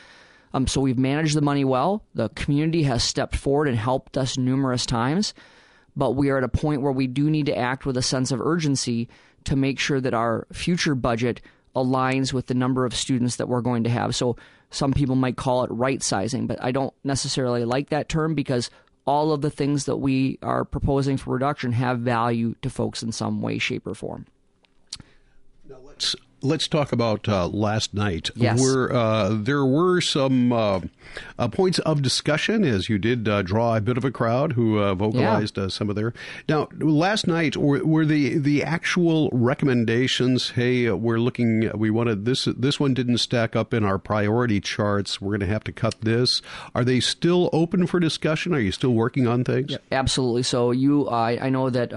Um, 0.53 0.67
so 0.67 0.81
we've 0.81 0.99
managed 0.99 1.37
the 1.37 1.41
money 1.41 1.65
well. 1.65 2.05
The 2.15 2.29
community 2.31 2.85
has 2.85 3.03
stepped 3.03 3.37
forward 3.37 3.69
and 3.69 3.77
helped 3.77 4.17
us 4.17 4.39
numerous 4.39 4.87
times 4.87 5.35
but 5.97 6.13
we 6.13 6.31
are 6.31 6.39
at 6.39 6.45
a 6.45 6.49
point 6.49 6.83
where 6.83 6.93
we 6.93 7.07
do 7.07 7.31
need 7.31 7.47
to 7.47 7.57
act 7.57 7.87
with 7.87 7.97
a 7.97 8.03
sense 8.03 8.31
of 8.31 8.41
urgency 8.41 9.09
to 9.45 9.57
make 9.57 9.79
sure 9.79 10.01
that 10.01 10.15
our 10.15 10.47
future 10.53 10.95
budget 10.95 11.41
aligns 11.77 12.33
with 12.33 12.47
the 12.47 12.55
number 12.55 12.85
of 12.85 12.95
students 12.95 13.37
that 13.37 13.49
we're 13.49 13.61
going 13.61 13.85
to 13.85 13.91
have. 13.91 14.15
So 14.15 14.37
some 14.71 14.93
people 14.93 15.17
might 15.17 15.37
call 15.37 15.65
it 15.65 15.71
right 15.71 16.03
sizing, 16.03 16.47
but 16.47 16.63
I 16.63 16.73
don't 16.73 16.95
necessarily 17.05 17.65
like 17.65 17.91
that 17.91 18.09
term 18.09 18.35
because 18.35 18.71
all 19.07 19.33
of 19.33 19.43
the 19.43 19.51
things 19.51 19.85
that 19.85 19.97
we 19.97 20.39
are 20.43 20.65
proposing 20.65 21.17
for 21.17 21.35
reduction 21.35 21.73
have 21.73 22.01
value 22.01 22.55
to 22.63 22.71
folks 22.71 23.03
in 23.03 23.13
some 23.13 23.43
way, 23.43 23.59
shape, 23.59 23.87
or 23.87 23.95
form. 23.95 24.27
Now 25.69 25.77
let's 25.85 26.17
let's 26.45 26.69
talk 26.69 26.93
about 26.93 27.29
uh, 27.29 27.49
last 27.49 27.95
night. 27.95 28.31
Yes. 28.37 28.61
Where, 28.61 28.93
uh, 28.93 29.31
there 29.33 29.65
were 29.65 30.01
some 30.01 30.53
uh, 30.53 30.81
uh 31.39 31.49
points 31.49 31.79
of 31.81 32.03
discussion 32.03 32.65
as 32.65 32.89
you 32.89 32.99
did 32.99 33.27
uh, 33.27 33.43
draw 33.43 33.77
a 33.77 33.81
bit 33.81 33.97
of 33.97 34.05
a 34.05 34.11
crowd 34.11 34.53
who 34.53 34.79
uh, 34.79 34.95
vocalized 34.95 35.57
yeah. 35.57 35.69
some 35.69 35.89
of 35.89 35.97
their. 35.97 36.13
Now, 36.49 36.69
last 36.79 37.27
night 37.27 37.57
were, 37.57 37.85
were, 37.85 38.05
the 38.05 38.37
the 38.37 38.63
actual 38.63 39.31
recommendations. 39.33 40.51
Hey, 40.51 40.91
we're 40.91 41.19
looking. 41.19 41.71
We 41.75 41.91
wanted 41.91 42.27
this. 42.27 42.45
This 42.45 42.79
one 42.79 42.93
didn't 42.93 43.19
stack 43.19 43.57
up 43.57 43.73
in 43.73 43.85
our 43.85 43.99
priority 43.99 44.61
charts. 44.61 45.21
We're 45.21 45.31
going 45.31 45.41
to 45.41 45.47
have 45.47 45.65
to 45.65 45.73
cut 45.73 45.97
this. 46.03 46.43
Are 46.75 46.85
they 46.85 47.01
still 47.01 47.49
open 47.53 47.87
for 47.87 47.99
discussion? 47.99 48.55
Are 48.55 48.61
you 48.61 48.73
still 48.73 48.93
working 48.93 49.27
on 49.27 49.45
things? 49.45 49.73
Yeah, 49.73 49.79
absolutely. 49.91 50.43
So 50.43 50.71
you, 50.71 51.09
I, 51.09 51.47
I 51.47 51.49
know 51.49 51.71
that 51.71 51.93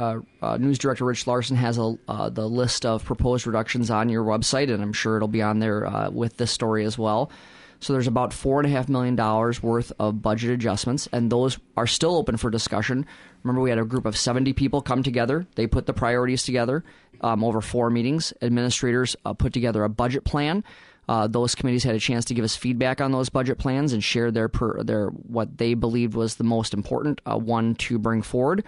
News 0.59 0.77
Director 0.77 1.03
Rich 1.03 1.27
Larson 1.27 1.57
has 1.57 1.77
a 1.77 1.97
the 2.31 2.47
list 2.47 2.85
of 2.85 3.03
proposed 3.03 3.45
reductions 3.45 3.91
on 3.91 4.07
your 4.07 4.23
website 4.23 4.36
website, 4.37 4.71
and 4.71 4.81
I'm 4.81 4.93
sure 4.93 5.15
it'll 5.15 5.27
be 5.27 5.41
on 5.41 5.59
there 5.59 5.85
uh, 5.85 6.09
with 6.09 6.37
this 6.37 6.51
story 6.51 6.85
as 6.85 6.97
well. 6.97 7.31
So 7.79 7.93
there's 7.93 8.07
about 8.07 8.33
four 8.33 8.59
and 8.59 8.67
a 8.67 8.75
half 8.75 8.89
million 8.89 9.15
dollars 9.15 9.61
worth 9.61 9.91
of 9.99 10.21
budget 10.21 10.49
adjustments, 10.49 11.07
and 11.11 11.31
those 11.31 11.59
are 11.75 11.87
still 11.87 12.15
open 12.15 12.37
for 12.37 12.49
discussion. 12.49 13.05
Remember, 13.43 13.61
we 13.61 13.69
had 13.69 13.79
a 13.79 13.85
group 13.85 14.05
of 14.05 14.17
70 14.17 14.53
people 14.53 14.81
come 14.81 15.03
together. 15.03 15.45
They 15.55 15.67
put 15.67 15.85
the 15.85 15.93
priorities 15.93 16.43
together 16.43 16.83
um, 17.21 17.43
over 17.43 17.61
four 17.61 17.89
meetings. 17.89 18.33
Administrators 18.41 19.15
uh, 19.25 19.33
put 19.33 19.53
together 19.53 19.83
a 19.83 19.89
budget 19.89 20.23
plan. 20.23 20.63
Uh, 21.07 21.27
those 21.27 21.55
committees 21.55 21.83
had 21.83 21.95
a 21.95 21.99
chance 21.99 22.25
to 22.25 22.33
give 22.33 22.43
us 22.43 22.55
feedback 22.55 22.99
on 22.99 23.11
those 23.11 23.29
budget 23.29 23.57
plans 23.57 23.93
and 23.93 24.03
share 24.03 24.29
their 24.29 24.49
per, 24.49 24.83
their 24.83 25.07
what 25.07 25.57
they 25.57 25.73
believed 25.73 26.15
was 26.15 26.35
the 26.35 26.43
most 26.43 26.73
important 26.73 27.21
uh, 27.25 27.37
one 27.37 27.75
to 27.75 27.97
bring 27.97 28.21
forward. 28.21 28.63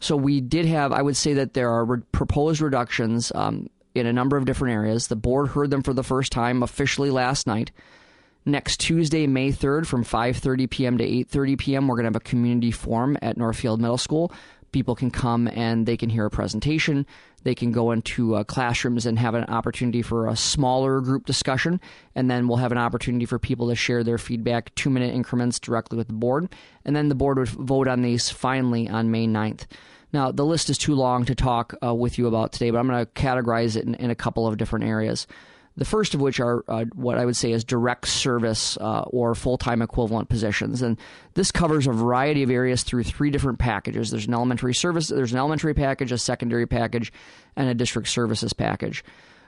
So 0.00 0.16
we 0.16 0.40
did 0.40 0.66
have, 0.66 0.92
I 0.92 1.02
would 1.02 1.16
say 1.16 1.34
that 1.34 1.54
there 1.54 1.70
are 1.70 1.84
re- 1.84 2.02
proposed 2.12 2.60
reductions 2.60 3.32
um, 3.34 3.68
in 3.94 4.06
a 4.06 4.12
number 4.12 4.36
of 4.36 4.44
different 4.44 4.74
areas. 4.74 5.08
The 5.08 5.16
board 5.16 5.48
heard 5.48 5.70
them 5.70 5.82
for 5.82 5.92
the 5.92 6.04
first 6.04 6.32
time 6.32 6.62
officially 6.62 7.10
last 7.10 7.46
night. 7.46 7.70
Next 8.46 8.80
Tuesday, 8.80 9.26
May 9.26 9.52
3rd, 9.52 9.86
from 9.86 10.04
5:30 10.04 10.70
p.m. 10.70 10.98
to 10.98 11.04
8:30 11.04 11.58
p.m., 11.58 11.88
we're 11.88 11.96
going 11.96 12.04
to 12.04 12.08
have 12.08 12.16
a 12.16 12.20
community 12.20 12.70
forum 12.70 13.18
at 13.20 13.36
Northfield 13.36 13.80
Middle 13.80 13.98
School. 13.98 14.32
People 14.72 14.94
can 14.94 15.10
come 15.10 15.48
and 15.48 15.84
they 15.84 15.96
can 15.96 16.08
hear 16.08 16.24
a 16.24 16.30
presentation. 16.30 17.04
They 17.42 17.54
can 17.54 17.72
go 17.72 17.90
into 17.90 18.36
uh, 18.36 18.44
classrooms 18.44 19.04
and 19.04 19.18
have 19.18 19.34
an 19.34 19.44
opportunity 19.44 20.00
for 20.00 20.26
a 20.26 20.36
smaller 20.36 21.00
group 21.00 21.26
discussion, 21.26 21.80
and 22.14 22.30
then 22.30 22.48
we'll 22.48 22.58
have 22.58 22.72
an 22.72 22.78
opportunity 22.78 23.26
for 23.26 23.38
people 23.38 23.68
to 23.68 23.74
share 23.74 24.04
their 24.04 24.18
feedback, 24.18 24.74
two 24.74 24.90
minute 24.90 25.14
increments 25.14 25.58
directly 25.58 25.98
with 25.98 26.06
the 26.06 26.14
board, 26.14 26.54
and 26.84 26.94
then 26.94 27.08
the 27.08 27.14
board 27.14 27.38
would 27.38 27.48
vote 27.48 27.88
on 27.88 28.02
these 28.02 28.30
finally 28.30 28.88
on 28.88 29.10
May 29.10 29.26
9th. 29.26 29.66
Now, 30.12 30.32
the 30.32 30.44
list 30.44 30.70
is 30.70 30.78
too 30.78 30.94
long 30.94 31.24
to 31.26 31.34
talk 31.34 31.74
uh, 31.82 31.94
with 31.94 32.18
you 32.18 32.26
about 32.26 32.52
today, 32.52 32.70
but 32.70 32.78
I'm 32.78 32.88
going 32.88 33.04
to 33.04 33.12
categorize 33.12 33.76
it 33.76 33.84
in, 33.84 33.94
in, 33.94 34.10
a 34.10 34.14
couple 34.14 34.46
of 34.46 34.56
different 34.56 34.84
areas. 34.84 35.26
The 35.76 35.84
first 35.84 36.14
of 36.14 36.20
which 36.20 36.40
are 36.40 36.64
uh, 36.68 36.84
what 36.94 37.16
I 37.16 37.24
would 37.24 37.36
say 37.36 37.52
is 37.52 37.62
direct 37.62 38.08
service 38.08 38.76
uh, 38.78 39.02
or 39.02 39.34
full 39.34 39.56
time 39.56 39.82
equivalent 39.82 40.28
positions. 40.28 40.82
And 40.82 40.98
this 41.34 41.52
covers 41.52 41.86
a 41.86 41.92
variety 41.92 42.42
of 42.42 42.50
areas 42.50 42.82
through 42.82 43.04
three 43.04 43.30
different 43.30 43.60
packages. 43.60 44.10
There's 44.10 44.26
an 44.26 44.34
elementary 44.34 44.74
service, 44.74 45.08
there's 45.08 45.32
an 45.32 45.38
elementary 45.38 45.74
package, 45.74 46.12
a 46.12 46.18
secondary 46.18 46.66
package, 46.66 47.12
and 47.56 47.68
a 47.68 47.74
district 47.74 48.08
services 48.08 48.52
package. 48.52 49.04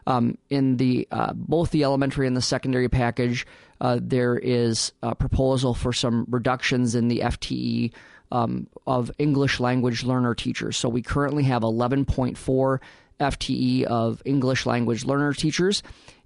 Um, 0.06 0.38
in 0.48 0.78
the 0.78 1.06
uh, 1.10 1.32
both 1.32 1.70
the 1.70 1.84
elementary 1.84 2.26
and 2.26 2.36
the 2.36 2.42
secondary 2.42 2.88
package, 2.88 3.46
uh, 3.80 3.98
there 4.00 4.36
is 4.36 4.92
a 5.02 5.14
proposal 5.14 5.74
for 5.74 5.92
some 5.92 6.26
reductions 6.28 6.94
in 6.94 7.08
the 7.08 7.20
FTE 7.20 7.92
um, 8.32 8.66
of 8.86 9.12
English 9.18 9.60
language 9.60 10.02
learner 10.02 10.34
teachers. 10.34 10.76
So 10.76 10.88
we 10.88 11.02
currently 11.02 11.44
have 11.44 11.62
11.4 11.62 12.78
FTE 13.20 13.84
of 13.84 14.22
English 14.24 14.66
language 14.66 15.04
learner 15.04 15.34
teachers, 15.34 15.82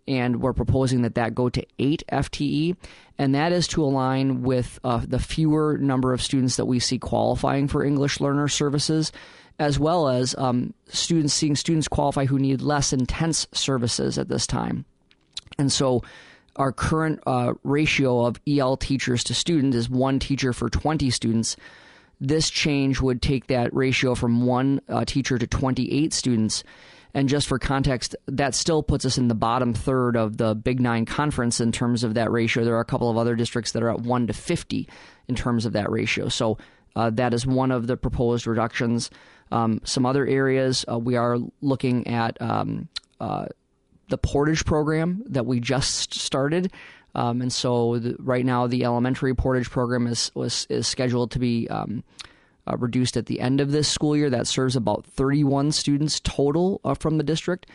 and 0.07 0.41
we're 0.41 0.53
proposing 0.53 1.03
that 1.03 1.17
that 1.17 1.35
go 1.35 1.49
to 1.49 1.67
8 1.81 2.05
FTE, 2.11 2.77
and 3.19 3.35
that 3.35 3.53
is 3.53 3.67
to 3.69 3.83
align 3.85 4.43
with 4.43 4.79
uh, 4.85 5.03
the 5.07 5.19
fewer 5.19 5.77
number 5.79 6.13
of 6.13 6.23
students 6.23 6.57
that 6.57 6.67
we 6.67 6.79
see 6.79 6.99
qualifying 6.99 7.67
for 7.67 7.85
English 7.85 8.21
learner 8.21 8.49
services. 8.49 9.13
As 9.59 9.79
well 9.79 10.11
as 10.11 10.35
um, 10.37 10.75
students 10.89 11.33
seeing 11.33 11.57
students 11.57 11.89
qualify 11.89 12.27
who 12.27 12.39
need 12.39 12.61
less 12.61 12.93
intense 12.93 13.47
services 13.53 14.19
at 14.19 14.29
this 14.29 14.47
time. 14.47 14.85
And 15.59 15.73
so 15.73 16.03
our 16.57 16.73
current 16.73 17.21
uh, 17.27 17.55
ratio 17.65 18.27
of 18.27 18.39
EL 18.47 18.77
teachers 18.77 19.25
to 19.25 19.35
students 19.35 19.75
is 19.75 19.89
one 19.89 20.19
teacher 20.19 20.53
for 20.53 20.69
20 20.69 21.09
students. 21.09 21.57
This 22.21 22.49
change 22.51 23.01
would 23.01 23.21
take 23.21 23.49
that 23.49 23.75
ratio 23.75 24.15
from 24.15 24.47
one 24.47 24.81
uh, 24.89 25.05
teacher 25.05 25.39
to 25.39 25.47
28 25.47 26.13
students. 26.13 26.65
And 27.15 27.29
just 27.29 27.47
for 27.47 27.59
context, 27.59 28.15
that 28.27 28.55
still 28.55 28.83
puts 28.83 29.05
us 29.05 29.17
in 29.17 29.29
the 29.29 29.35
bottom 29.35 29.73
third 29.73 30.17
of 30.17 30.37
the 30.37 30.55
Big 30.55 30.81
Nine 30.81 31.07
conference 31.07 31.61
in 31.61 31.73
terms 31.73 32.05
of 32.05 32.15
that 32.15 32.31
ratio. 32.31 32.65
There 32.65 32.77
are 32.77 32.81
a 32.81 32.85
couple 32.85 33.11
of 33.11 33.17
other 33.17 33.35
districts 33.35 33.73
that 33.73 33.83
are 33.83 33.91
at 33.91 34.01
1 34.01 34.27
to 34.27 34.33
50 34.33 34.89
in 35.29 35.35
terms 35.35 35.65
of 35.65 35.73
that 35.73 35.91
ratio. 35.91 36.29
So 36.29 36.59
uh, 36.95 37.11
that 37.11 37.35
is 37.35 37.47
one 37.47 37.71
of 37.71 37.87
the 37.87 37.97
proposed 37.97 38.47
reductions. 38.47 39.11
Um, 39.51 39.81
some 39.85 40.05
other 40.05 40.27
areas 40.27 40.85
uh, 40.91 40.99
we 40.99 41.17
are 41.17 41.39
looking 41.61 42.07
at 42.07 42.41
um, 42.41 42.89
uh, 43.21 43.47
the 44.09 44.19
portage 44.19 44.65
program 44.65 45.23
that 45.27 45.47
we 45.47 45.61
just 45.61 46.15
started. 46.15 46.73
Um, 47.17 47.41
and 47.41 47.53
so 47.53 47.99
the, 47.99 48.15
right 48.19 48.45
now, 48.45 48.67
the 48.67 48.85
elementary 48.85 49.35
portage 49.35 49.71
program 49.71 50.07
is 50.07 50.31
was 50.35 50.67
is 50.69 50.87
scheduled 50.87 51.31
to 51.33 51.39
be 51.39 51.67
um, 51.69 52.05
uh, 52.69 52.77
reduced 52.77 53.17
at 53.17 53.25
the 53.25 53.41
end 53.41 53.61
of 53.61 53.73
this 53.73 53.89
school 53.89 54.15
year. 54.15 54.29
That 54.29 54.47
serves 54.47 54.77
about 54.77 55.07
31 55.07 55.73
students 55.73 56.21
total 56.21 56.81
uh, 56.85 56.95
from 56.95 57.17
the 57.17 57.25
district. 57.25 57.67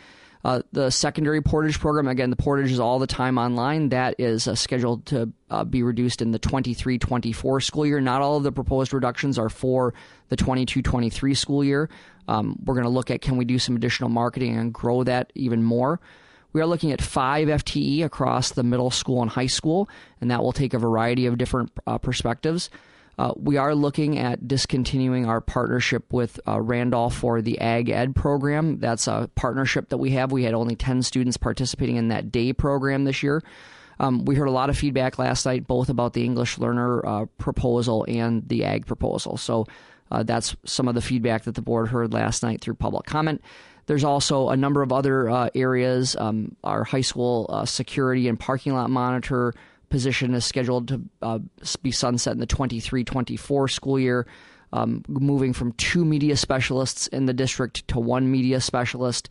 Uh, 0.44 0.62
the 0.72 0.90
secondary 0.90 1.40
portage 1.40 1.78
program, 1.78 2.08
again, 2.08 2.30
the 2.30 2.36
portage 2.36 2.70
is 2.72 2.80
all 2.80 2.98
the 2.98 3.06
time 3.06 3.36
online. 3.38 3.90
That 3.90 4.16
is 4.18 4.48
uh, 4.48 4.54
scheduled 4.54 5.06
to 5.06 5.32
uh, 5.50 5.64
be 5.64 5.82
reduced 5.82 6.22
in 6.22 6.30
the 6.30 6.38
23 6.38 6.98
24 6.98 7.60
school 7.60 7.84
year. 7.84 8.00
Not 8.00 8.22
all 8.22 8.36
of 8.36 8.44
the 8.44 8.52
proposed 8.52 8.94
reductions 8.94 9.38
are 9.38 9.48
for 9.48 9.92
the 10.28 10.36
22 10.36 10.82
23 10.82 11.34
school 11.34 11.64
year. 11.64 11.90
Um, 12.28 12.56
we're 12.64 12.74
going 12.74 12.84
to 12.84 12.90
look 12.90 13.10
at 13.10 13.20
can 13.20 13.36
we 13.36 13.44
do 13.44 13.58
some 13.58 13.74
additional 13.74 14.08
marketing 14.08 14.56
and 14.56 14.72
grow 14.72 15.02
that 15.02 15.32
even 15.34 15.64
more. 15.64 16.00
We 16.52 16.60
are 16.60 16.66
looking 16.66 16.92
at 16.92 17.00
five 17.00 17.48
FTE 17.48 18.04
across 18.04 18.52
the 18.52 18.62
middle 18.62 18.90
school 18.90 19.22
and 19.22 19.30
high 19.30 19.46
school, 19.46 19.88
and 20.20 20.30
that 20.30 20.42
will 20.42 20.52
take 20.52 20.74
a 20.74 20.78
variety 20.78 21.26
of 21.26 21.38
different 21.38 21.72
uh, 21.86 21.98
perspectives. 21.98 22.70
Uh, 23.18 23.32
we 23.36 23.56
are 23.56 23.74
looking 23.74 24.18
at 24.18 24.48
discontinuing 24.48 25.26
our 25.26 25.40
partnership 25.40 26.12
with 26.12 26.40
uh, 26.48 26.60
Randolph 26.60 27.14
for 27.14 27.42
the 27.42 27.60
Ag 27.60 27.90
Ed 27.90 28.14
program. 28.14 28.78
That's 28.78 29.06
a 29.06 29.30
partnership 29.34 29.90
that 29.90 29.98
we 29.98 30.10
have. 30.12 30.32
We 30.32 30.44
had 30.44 30.54
only 30.54 30.76
10 30.76 31.02
students 31.02 31.36
participating 31.36 31.96
in 31.96 32.08
that 32.08 32.32
day 32.32 32.52
program 32.52 33.04
this 33.04 33.22
year. 33.22 33.42
Um, 34.00 34.24
we 34.24 34.34
heard 34.34 34.48
a 34.48 34.52
lot 34.52 34.70
of 34.70 34.78
feedback 34.78 35.18
last 35.18 35.44
night, 35.44 35.66
both 35.66 35.88
about 35.88 36.14
the 36.14 36.24
English 36.24 36.58
learner 36.58 37.04
uh, 37.06 37.26
proposal 37.38 38.04
and 38.08 38.48
the 38.48 38.64
Ag 38.64 38.86
proposal. 38.86 39.36
So 39.36 39.66
uh, 40.10 40.22
that's 40.22 40.56
some 40.64 40.88
of 40.88 40.94
the 40.94 41.02
feedback 41.02 41.44
that 41.44 41.54
the 41.54 41.62
board 41.62 41.88
heard 41.88 42.12
last 42.12 42.42
night 42.42 42.60
through 42.60 42.74
public 42.74 43.06
comment. 43.06 43.42
There's 43.86 44.04
also 44.04 44.48
a 44.50 44.56
number 44.56 44.82
of 44.82 44.92
other 44.92 45.28
uh, 45.28 45.50
areas. 45.54 46.16
Um, 46.16 46.56
our 46.62 46.84
high 46.84 47.00
school 47.00 47.46
uh, 47.48 47.64
security 47.64 48.28
and 48.28 48.38
parking 48.38 48.74
lot 48.74 48.90
monitor 48.90 49.54
position 49.88 50.34
is 50.34 50.44
scheduled 50.44 50.88
to 50.88 51.02
uh, 51.20 51.38
be 51.82 51.90
sunset 51.90 52.32
in 52.32 52.40
the 52.40 52.46
23 52.46 53.04
24 53.04 53.68
school 53.68 53.98
year, 53.98 54.26
um, 54.72 55.04
moving 55.08 55.52
from 55.52 55.72
two 55.72 56.04
media 56.04 56.36
specialists 56.36 57.06
in 57.08 57.26
the 57.26 57.34
district 57.34 57.86
to 57.88 58.00
one 58.00 58.30
media 58.30 58.60
specialist. 58.60 59.28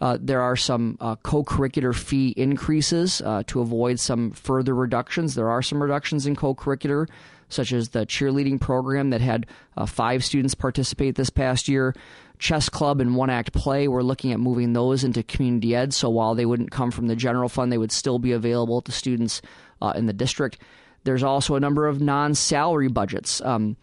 Uh, 0.00 0.18
there 0.20 0.42
are 0.42 0.56
some 0.56 0.98
uh, 1.00 1.14
co 1.16 1.44
curricular 1.44 1.94
fee 1.94 2.34
increases 2.36 3.22
uh, 3.22 3.44
to 3.46 3.60
avoid 3.60 3.98
some 4.00 4.32
further 4.32 4.74
reductions. 4.74 5.34
There 5.34 5.48
are 5.48 5.62
some 5.62 5.80
reductions 5.80 6.26
in 6.26 6.34
co 6.34 6.54
curricular, 6.54 7.08
such 7.48 7.72
as 7.72 7.90
the 7.90 8.04
cheerleading 8.04 8.60
program 8.60 9.10
that 9.10 9.20
had 9.20 9.46
five 9.86 10.24
students 10.24 10.54
participate 10.54 11.14
this 11.14 11.30
past 11.30 11.68
year 11.68 11.94
chess 12.38 12.68
club 12.68 13.00
and 13.00 13.14
one 13.14 13.30
act 13.30 13.52
play 13.52 13.86
we're 13.86 14.02
looking 14.02 14.32
at 14.32 14.40
moving 14.40 14.72
those 14.72 15.04
into 15.04 15.22
community 15.22 15.74
ed. 15.74 15.94
So 15.94 16.10
while 16.10 16.34
they 16.34 16.46
wouldn't 16.46 16.70
come 16.70 16.90
from 16.90 17.06
the 17.06 17.16
general 17.16 17.48
fund 17.48 17.70
they 17.70 17.78
would 17.78 17.92
still 17.92 18.18
be 18.18 18.32
available 18.32 18.82
to 18.82 18.92
students 18.92 19.40
uh, 19.80 19.92
in 19.96 20.06
the 20.06 20.12
district. 20.12 20.58
There's 21.04 21.22
also 21.22 21.54
a 21.54 21.60
number 21.60 21.86
of 21.86 22.00
non-salary 22.00 22.88
budgets. 22.88 23.40
Um, 23.42 23.76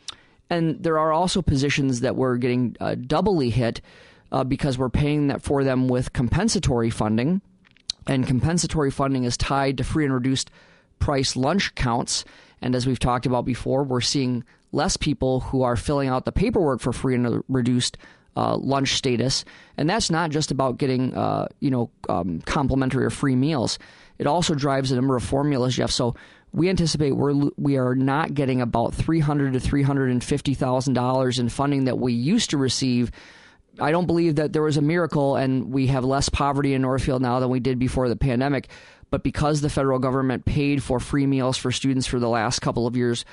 and 0.49 0.83
there 0.83 0.99
are 0.99 1.13
also 1.13 1.41
positions 1.41 2.01
that 2.01 2.15
we're 2.15 2.37
getting 2.37 2.75
uh, 2.79 2.95
doubly 2.95 3.49
hit 3.51 3.79
uh, 4.31 4.43
because 4.43 4.77
we're 4.77 4.89
paying 4.89 5.27
that 5.27 5.41
for 5.41 5.63
them 5.63 5.87
with 5.87 6.13
compensatory 6.13 6.89
funding. 6.89 7.41
And 8.07 8.25
compensatory 8.25 8.91
funding 8.91 9.23
is 9.23 9.37
tied 9.37 9.77
to 9.77 9.83
free 9.83 10.05
and 10.05 10.13
reduced 10.13 10.49
price 10.99 11.35
lunch 11.35 11.75
counts. 11.75 12.25
And 12.61 12.75
as 12.75 12.87
we've 12.87 12.99
talked 12.99 13.25
about 13.25 13.45
before 13.45 13.83
we're 13.83 14.01
seeing 14.01 14.43
less 14.71 14.97
people 14.97 15.41
who 15.41 15.63
are 15.63 15.75
filling 15.75 16.09
out 16.09 16.25
the 16.25 16.31
paperwork 16.31 16.79
for 16.79 16.93
free 16.93 17.15
and 17.15 17.43
reduced 17.47 17.97
uh, 18.35 18.55
lunch 18.57 18.95
status, 18.95 19.45
and 19.77 19.89
that's 19.89 20.09
not 20.09 20.29
just 20.29 20.51
about 20.51 20.77
getting 20.77 21.15
uh, 21.15 21.47
you 21.59 21.71
know 21.71 21.89
um, 22.09 22.41
complimentary 22.41 23.05
or 23.05 23.09
free 23.09 23.35
meals. 23.35 23.79
It 24.17 24.27
also 24.27 24.53
drives 24.53 24.91
a 24.91 24.95
number 24.95 25.15
of 25.15 25.23
formulas, 25.23 25.75
Jeff. 25.75 25.91
So 25.91 26.15
we 26.53 26.69
anticipate 26.69 27.13
we're 27.13 27.49
we 27.57 27.77
are 27.77 27.95
not 27.95 28.33
getting 28.33 28.61
about 28.61 28.93
three 28.93 29.19
hundred 29.19 29.53
to 29.53 29.59
three 29.59 29.83
hundred 29.83 30.11
and 30.11 30.23
fifty 30.23 30.53
thousand 30.53 30.93
dollars 30.93 31.39
in 31.39 31.49
funding 31.49 31.85
that 31.85 31.97
we 31.97 32.13
used 32.13 32.51
to 32.51 32.57
receive. 32.57 33.11
I 33.79 33.91
don't 33.91 34.05
believe 34.05 34.35
that 34.35 34.51
there 34.53 34.61
was 34.61 34.77
a 34.77 34.81
miracle 34.81 35.37
and 35.37 35.71
we 35.71 35.87
have 35.87 36.03
less 36.03 36.27
poverty 36.29 36.73
in 36.73 36.81
Northfield 36.81 37.21
now 37.21 37.39
than 37.39 37.49
we 37.49 37.61
did 37.61 37.79
before 37.79 38.09
the 38.09 38.17
pandemic. 38.17 38.67
But 39.09 39.23
because 39.23 39.61
the 39.61 39.69
federal 39.69 39.99
government 39.99 40.45
paid 40.45 40.83
for 40.83 40.99
free 40.99 41.25
meals 41.25 41.57
for 41.57 41.71
students 41.71 42.07
for 42.07 42.19
the 42.19 42.29
last 42.29 42.59
couple 42.59 42.87
of 42.87 42.95
years, 42.95 43.25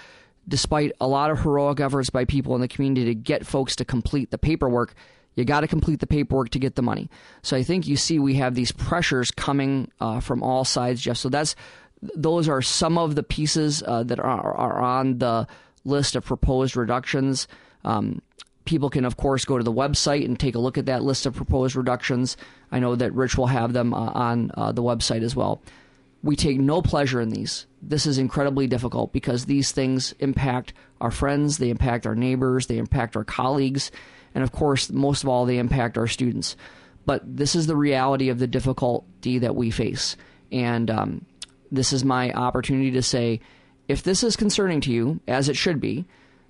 despite 0.49 0.93
a 1.01 1.07
lot 1.07 1.31
of 1.31 1.41
heroic 1.41 1.81
efforts 1.81 2.11
by 2.11 2.25
people 2.25 2.55
in 2.55 2.61
the 2.61 2.69
community 2.69 3.05
to 3.07 3.15
get 3.15 3.47
folks 3.47 3.77
to 3.77 3.85
complete 3.85 4.31
the 4.31 4.39
paperwork, 4.39 4.95
you 5.35 5.45
got 5.45 5.61
to 5.61 5.69
complete 5.69 6.01
the 6.01 6.07
paperwork 6.07 6.51
to 6.51 6.59
get 6.59 6.75
the 6.75 6.83
money. 6.83 7.09
So 7.43 7.57
I 7.57 7.63
think 7.63 7.87
you 7.87 7.97
see 7.97 8.19
we 8.19 8.35
have 8.35 8.55
these 8.55 8.73
pressures 8.73 9.31
coming 9.31 9.91
uh, 10.01 10.21
from 10.21 10.43
all 10.43 10.65
sides, 10.65 11.01
Jeff. 11.01 11.17
So 11.17 11.29
that's 11.29 11.55
those 12.15 12.49
are 12.49 12.63
some 12.63 12.99
of 12.99 13.15
the 13.15 13.23
pieces 13.23 13.83
uh, 13.87 14.03
that 14.05 14.19
are, 14.21 14.57
are 14.57 14.81
on 14.81 15.19
the 15.19 15.47
list 15.85 16.17
of 16.17 16.25
proposed 16.25 16.77
reductions. 16.77 17.49
Um, 17.85 18.23
people 18.65 18.91
can, 18.91 19.05
of 19.05 19.17
course, 19.17 19.45
go 19.45 19.59
to 19.59 19.65
the 19.65 19.73
website 19.73 20.25
and 20.25 20.39
take 20.39 20.55
a 20.55 20.59
look 20.59 20.79
at 20.79 20.87
that 20.87 21.03
list 21.03 21.27
of 21.27 21.35
proposed 21.35 21.75
reductions. 21.75 22.37
I 22.71 22.79
know 22.79 22.95
that 22.97 23.13
Rich 23.15 23.39
will 23.39 23.47
have 23.47 23.73
them 23.73 23.95
uh, 23.95 24.11
on 24.13 24.51
uh, 24.55 24.73
the 24.73 24.83
website 24.83 25.23
as 25.23 25.35
well. 25.35 25.61
We 26.23 26.37
take 26.37 26.59
no 26.59 26.83
pleasure 26.83 27.21
in 27.21 27.29
these. 27.31 27.67
This 27.81 28.07
is 28.07 28.19
incredibly 28.19 28.67
difficult 28.67 29.13
because 29.13 29.45
these 29.45 29.73
things 29.73 30.15
impact 30.19 30.73
our 31.01 31.11
friends, 31.11 31.59
they 31.59 31.71
impact 31.71 32.07
our 32.07 32.17
neighbors, 32.17 32.67
they 32.67 32.79
impact 32.79 33.17
our 33.17 33.25
colleagues, 33.25 33.91
and 34.35 34.43
of 34.43 34.53
course, 34.53 34.91
most 34.91 35.23
of 35.23 35.29
all, 35.29 35.47
they 35.47 35.59
impact 35.59 35.97
our 35.97 36.07
students. 36.07 36.57
But 37.07 37.23
this 37.25 37.55
is 37.55 37.67
the 37.67 37.77
reality 37.77 38.29
of 38.29 38.39
the 38.39 38.47
difficulty 38.47 39.39
that 39.39 39.57
we 39.57 39.71
face. 39.71 40.17
And 40.53 40.91
um, 40.91 41.27
this 41.71 41.93
is 41.93 42.05
my 42.05 42.33
opportunity 42.33 42.91
to 42.93 43.03
say 43.03 43.41
if 43.87 44.03
this 44.03 44.23
is 44.23 44.37
concerning 44.37 44.81
to 44.83 44.93
you, 44.93 45.21
as 45.27 45.49
it 45.49 45.57
should 45.57 45.81
be, 45.81 46.05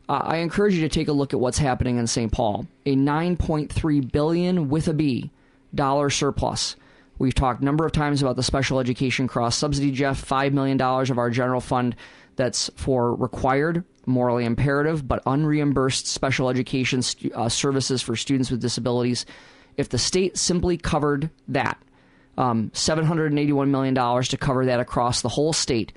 uh, 0.09 0.23
I 0.25 0.39
encourage 0.39 0.75
you 0.75 0.81
to 0.81 0.89
take 0.89 1.09
a 1.09 1.13
look 1.13 1.33
at 1.33 1.41
what's 1.41 1.59
happening 1.59 1.99
in 1.99 2.07
St. 2.07 2.33
Paul. 2.33 2.67
A 2.87 2.97
9.3 2.97 4.11
billion 4.11 4.69
with 4.69 4.89
a 4.89 4.95
B 4.95 5.31
dollar 5.75 6.11
surplus. 6.11 6.77
We've 7.19 7.35
talked 7.35 7.63
a 7.63 7.65
number 7.65 7.85
of 7.85 7.93
times 7.93 8.23
about 8.23 8.37
the 8.37 8.43
special 8.43 8.79
education 8.79 9.27
cross 9.27 9.57
subsidy, 9.57 9.91
Jeff. 9.91 10.25
$5 10.25 10.53
million 10.53 10.81
of 10.81 11.19
our 11.19 11.31
general 11.31 11.61
fund 11.61 11.97
that's 12.37 12.71
for 12.77 13.15
required, 13.15 13.85
morally 14.07 14.45
imperative, 14.45 15.07
but 15.07 15.25
unreimbursed 15.25 16.07
special 16.07 16.49
education 16.49 17.03
stu- 17.03 17.33
uh, 17.35 17.49
services 17.49 18.01
for 18.01 18.15
students 18.15 18.51
with 18.51 18.61
disabilities. 18.61 19.27
If 19.77 19.89
the 19.89 19.99
state 19.99 20.39
simply 20.39 20.77
covered 20.77 21.31
that, 21.49 21.83
um, 22.37 22.71
$781 22.75 23.69
million 23.69 23.95
to 23.95 24.37
cover 24.37 24.67
that 24.67 24.79
across 24.79 25.23
the 25.23 25.29
whole 25.29 25.53
state, 25.53 25.93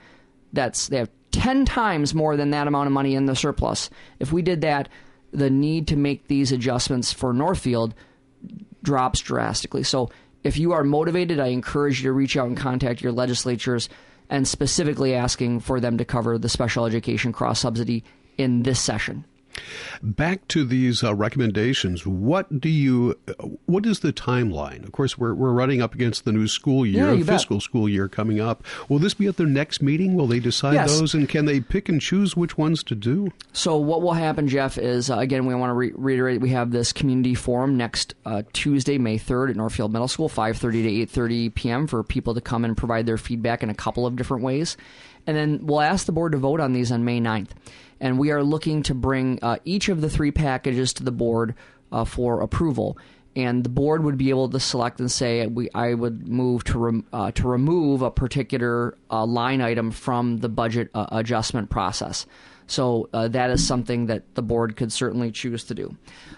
that's 0.54 0.88
they 0.88 0.98
have 0.98 1.12
10 1.32 1.66
times 1.66 2.14
more 2.14 2.36
than 2.36 2.50
that 2.50 2.68
amount 2.68 2.88
of 2.88 2.94
money 2.94 3.16
in 3.16 3.26
the 3.26 3.36
surplus. 3.36 3.90
If 4.20 4.34
we 4.34 4.42
did 4.42 4.62
that, 4.62 4.90
the 5.32 5.50
need 5.50 5.88
to 5.88 5.96
make 5.96 6.28
these 6.28 6.52
adjustments 6.52 7.14
for 7.14 7.32
Northfield 7.34 7.94
drops 8.84 9.20
drastically. 9.20 9.84
So 9.84 10.10
if 10.44 10.58
you 10.58 10.72
are 10.72 10.84
motivated, 10.84 11.40
I 11.40 11.48
encourage 11.48 12.02
you 12.02 12.10
to 12.10 12.14
reach 12.14 12.36
out 12.38 12.48
and 12.48 12.58
contact 12.58 13.02
your 13.02 13.12
legislatures 13.12 13.90
and 14.30 14.48
specifically 14.48 15.14
asking 15.14 15.60
for 15.60 15.80
them 15.80 15.98
to 15.98 16.06
cover 16.06 16.38
the 16.38 16.50
special 16.50 16.86
education 16.86 17.32
cross 17.34 17.60
subsidy 17.60 18.04
in 18.38 18.64
this 18.64 18.80
session. 18.80 19.26
Back 20.02 20.48
to 20.50 20.66
these 20.66 21.04
uh, 21.04 21.14
recommendations, 21.14 22.06
what 22.06 22.60
do 22.60 22.70
you? 22.70 23.20
What 23.66 23.86
is 23.86 24.00
the 24.00 24.12
timeline? 24.12 24.84
Of 24.84 24.92
course, 24.92 25.18
we're 25.18 25.34
we're 25.34 25.52
running 25.52 25.82
up 25.82 25.94
against 25.94 26.26
the 26.26 26.32
new 26.32 26.48
school 26.48 26.86
year, 26.86 27.14
yeah, 27.14 27.24
fiscal 27.24 27.58
bet. 27.58 27.64
school 27.64 27.88
year 27.88 28.08
coming 28.08 28.40
up. 28.40 28.64
Will 28.90 29.00
this 29.00 29.14
be 29.14 29.28
at 29.28 29.38
their 29.38 29.48
next 29.48 29.82
meeting? 29.82 30.16
Will 30.16 30.28
they 30.28 30.40
decide 30.40 30.74
yes. 30.74 31.00
those, 31.00 31.14
and 31.14 31.30
can 31.30 31.46
they 31.46 31.60
pick 31.60 31.90
and 31.90 32.02
choose 32.02 32.36
which 32.36 32.58
ones 32.58 32.84
to 32.84 32.96
do? 32.96 33.32
So 33.54 33.78
what 33.78 34.02
will 34.02 34.14
happen, 34.14 34.48
Jeff, 34.48 34.78
is 34.78 35.10
uh, 35.10 35.18
again 35.18 35.46
we 35.46 35.56
want 35.56 35.70
to 35.70 35.76
re- 35.76 35.94
reiterate 35.96 36.42
we 36.42 36.50
have 36.50 36.72
this 36.72 36.92
community 36.94 37.36
forum 37.36 37.78
next 37.78 38.16
uh, 38.26 38.44
Tuesday, 38.54 38.98
May 38.98 39.18
third, 39.18 39.50
at 39.50 39.56
Northfield 39.56 39.92
Middle 39.92 40.08
School, 40.08 40.30
five 40.30 40.58
thirty 40.58 40.84
to 40.84 40.90
eight 40.90 41.10
thirty 41.10 41.50
p.m. 41.50 41.88
for 41.88 42.04
people 42.04 42.34
to 42.34 42.42
come 42.42 42.66
and 42.66 42.76
provide 42.76 43.06
their 43.06 43.18
feedback 43.18 43.64
in 43.64 43.70
a 43.70 43.76
couple 43.76 44.06
of 44.06 44.16
different 44.16 44.44
ways, 44.44 44.78
and 45.28 45.38
then 45.38 45.66
we'll 45.66 45.82
ask 45.82 46.06
the 46.06 46.12
board 46.12 46.32
to 46.32 46.38
vote 46.38 46.60
on 46.60 46.74
these 46.74 46.92
on 46.92 47.06
May 47.06 47.20
9th 47.20 47.50
and 48.02 48.18
we 48.18 48.32
are 48.32 48.44
looking 48.44 48.84
to 48.84 48.96
bring 48.96 49.40
uh, 49.42 49.58
each 49.64 49.88
of 49.88 50.02
the 50.02 50.10
three 50.10 50.32
packages 50.32 50.92
to 50.94 51.04
the 51.04 51.12
board 51.12 51.56
uh, 51.92 52.04
for 52.04 52.42
approval. 52.42 52.98
And 53.34 53.64
the 53.64 53.70
board 53.70 54.04
would 54.04 54.18
be 54.18 54.30
able 54.30 54.50
to 54.50 54.60
select 54.60 55.00
and 55.00 55.10
say, 55.10 55.48
we, 55.48 55.70
I 55.74 55.94
would 55.94 56.28
move 56.28 56.66
to 56.66 56.80
rem, 56.80 57.06
uh, 57.14 57.32
to 57.32 57.48
remove 57.48 58.02
a 58.02 58.12
particular 58.12 58.98
uh, 59.10 59.26
line 59.26 59.62
item 59.62 59.92
from 59.92 60.38
the 60.38 60.50
budget 60.50 60.90
uh, 60.94 61.06
adjustment 61.12 61.70
process. 61.70 62.26
So 62.68 63.08
uh, 63.14 63.30
that 63.30 63.50
is 63.52 63.66
something 63.66 64.08
that 64.08 64.36
the 64.36 64.42
board 64.42 64.76
could 64.76 64.92
certainly 64.92 65.32
choose 65.32 65.64
to 65.66 65.76
do. 65.76 65.96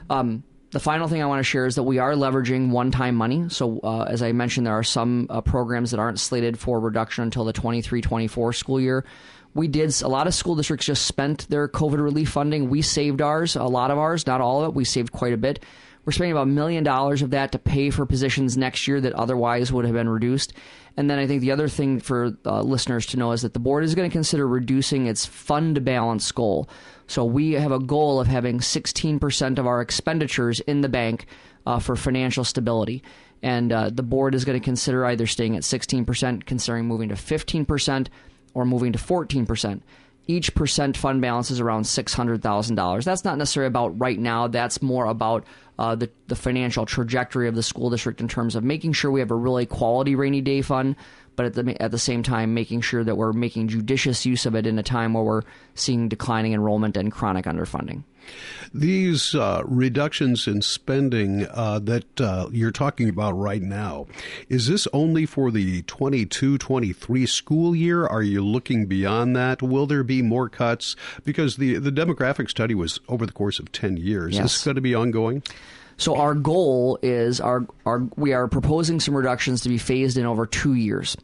Um, 0.10 0.44
the 0.72 0.80
final 0.80 1.08
thing 1.08 1.22
I 1.22 1.26
want 1.28 1.40
to 1.40 1.44
share 1.44 1.66
is 1.66 1.76
that 1.76 1.84
we 1.84 2.00
are 2.00 2.14
leveraging 2.14 2.70
one 2.70 2.92
time 2.92 3.16
money. 3.16 3.48
So, 3.50 3.80
uh, 3.84 4.04
as 4.04 4.24
I 4.24 4.32
mentioned, 4.32 4.66
there 4.66 4.74
are 4.74 4.84
some 4.84 5.28
uh, 5.30 5.42
programs 5.42 5.92
that 5.92 6.00
aren't 6.00 6.20
slated 6.20 6.58
for 6.58 6.80
reduction 6.80 7.24
until 7.24 7.46
the 7.46 7.54
23 7.54 8.02
24 8.02 8.54
school 8.54 8.82
year 8.82 9.06
we 9.54 9.68
did 9.68 10.02
a 10.02 10.08
lot 10.08 10.28
of 10.28 10.34
school 10.34 10.56
districts 10.56 10.86
just 10.86 11.06
spent 11.06 11.48
their 11.50 11.68
COVID 11.68 12.02
relief 12.04 12.30
funding. 12.30 12.70
We 12.70 12.82
saved 12.82 13.22
ours, 13.22 13.56
a 13.56 13.64
lot 13.64 13.92
of 13.92 13.98
ours, 13.98 14.26
not 14.26 14.42
all 14.42 14.64
of 14.64 14.70
it. 14.70 14.76
We 14.76 14.86
saved 14.86 15.12
quite 15.12 15.34
a 15.34 15.38
bit. 15.38 15.64
We're 16.06 16.12
spending 16.12 16.34
about 16.34 16.44
a 16.44 16.48
million 16.48 16.84
dollars 16.84 17.22
of 17.22 17.30
that 17.30 17.54
to 17.54 17.60
pay 17.60 17.90
for 17.90 18.06
positions 18.06 18.58
next 18.58 18.88
year 18.88 19.00
that 19.00 19.14
otherwise 19.14 19.72
would 19.72 19.86
have 19.86 19.94
been 19.94 20.10
reduced. 20.10 20.54
And 20.98 21.10
then 21.10 21.18
I 21.18 21.26
think 21.26 21.42
the 21.42 21.52
other 21.52 21.70
thing 21.70 22.00
for 22.00 22.36
uh, 22.46 22.62
listeners 22.62 23.06
to 23.08 23.18
know 23.18 23.32
is 23.32 23.42
that 23.44 23.54
the 23.54 23.60
board 23.60 23.84
is 23.84 23.96
going 23.96 24.10
to 24.10 24.14
consider 24.14 24.48
reducing 24.48 25.08
its 25.08 25.26
fund 25.26 25.84
balance 25.86 26.30
goal. 26.32 26.70
So 27.08 27.24
we 27.24 27.54
have 27.54 27.72
a 27.72 27.80
goal 27.80 28.20
of 28.20 28.28
having 28.28 28.60
16% 28.60 29.58
of 29.58 29.66
our 29.66 29.82
expenditures 29.82 30.60
in 30.62 30.82
the 30.82 30.90
bank 30.90 31.26
uh, 31.66 31.80
for 31.80 31.96
financial 31.96 32.44
stability. 32.44 33.02
And 33.42 33.72
uh, 33.72 33.90
the 33.90 34.04
board 34.04 34.36
is 34.36 34.46
going 34.46 34.60
to 34.60 34.64
consider 34.64 35.06
either 35.06 35.26
staying 35.26 35.56
at 35.56 35.64
16%, 35.64 36.46
considering 36.46 36.86
moving 36.86 37.10
to 37.10 37.16
15%, 37.16 38.08
or 38.54 38.66
moving 38.66 38.94
to 38.94 39.00
14%. 39.00 39.82
Each 40.26 40.54
percent 40.56 40.96
fund 40.96 41.22
balance 41.22 41.52
is 41.52 41.60
around 41.60 41.84
$600,000. 41.84 43.04
That's 43.04 43.26
not 43.26 43.38
necessarily 43.38 43.68
about 43.68 44.00
right 44.00 44.18
now. 44.18 44.48
That's 44.48 44.82
more 44.82 45.06
about 45.06 45.44
uh, 45.78 45.96
the, 45.96 46.10
the 46.28 46.36
financial 46.36 46.86
trajectory 46.86 47.48
of 47.48 47.56
the 47.56 47.64
school 47.64 47.90
district 47.90 48.22
in 48.22 48.28
terms 48.28 48.56
of 48.56 48.64
making 48.64 48.94
sure 48.94 49.12
we 49.12 49.20
have 49.20 49.32
a 49.32 49.36
really 49.36 49.66
quality 49.66 50.16
rainy 50.16 50.40
day 50.40 50.62
fund, 50.62 50.96
but 51.36 51.46
at 51.46 51.54
the, 51.56 51.82
at 51.82 51.92
the 51.92 52.00
same 52.00 52.24
time, 52.24 52.54
making 52.54 52.82
sure 52.82 53.04
that 53.04 53.16
we're 53.16 53.34
making 53.34 53.68
judicious 53.68 54.26
use 54.26 54.46
of 54.46 54.56
it 54.56 54.66
in 54.66 54.80
a 54.80 54.84
time 54.84 55.14
where 55.14 55.24
we're 55.24 55.42
seeing 55.76 56.08
declining 56.08 56.54
enrollment 56.54 56.96
and 56.96 57.12
chronic 57.12 57.46
underfunding. 57.46 58.04
These 58.74 59.36
uh, 59.36 59.62
reductions 59.66 60.48
in 60.48 60.62
spending 60.62 61.48
uh, 61.52 61.80
that 61.80 62.20
uh, 62.20 62.48
you're 62.52 62.72
talking 62.72 63.08
about 63.08 63.34
right 63.34 63.62
now, 63.62 64.08
is 64.50 64.68
this 64.68 64.88
only 64.94 65.26
for 65.26 65.52
the 65.52 65.84
22 65.84 66.58
23 66.58 67.26
school 67.26 67.76
year? 67.76 68.06
Are 68.06 68.24
you 68.24 68.44
looking 68.44 68.88
beyond 68.88 69.36
that? 69.36 69.62
Will 69.62 69.86
there 69.86 70.04
be 70.04 70.22
more 70.22 70.50
cuts? 70.50 70.96
Because 71.24 71.58
the, 71.58 71.78
the 71.78 71.92
demographic 71.92 72.50
study 72.50 72.74
was 72.74 73.00
over 73.08 73.26
the 73.26 73.32
course 73.32 73.60
of 73.60 73.72
10 73.72 73.98
years. 73.98 74.36
Yes. 74.36 74.46
Is 74.46 74.52
this 74.54 74.64
going 74.64 74.76
to 74.76 74.82
be 74.82 74.96
ongoing? 74.96 75.44
So 75.98 76.16
our 76.16 76.34
goal 76.34 76.98
is 77.02 77.40
our, 77.40 77.66
our 77.86 78.00
we 78.16 78.34
are 78.34 78.48
proposing 78.48 79.00
some 79.00 79.16
reductions 79.16 79.62
to 79.62 79.70
be 79.70 79.78
phased 79.78 80.18
in 80.18 80.26
over 80.26 80.46
two 80.46 80.74
years. 80.74 81.16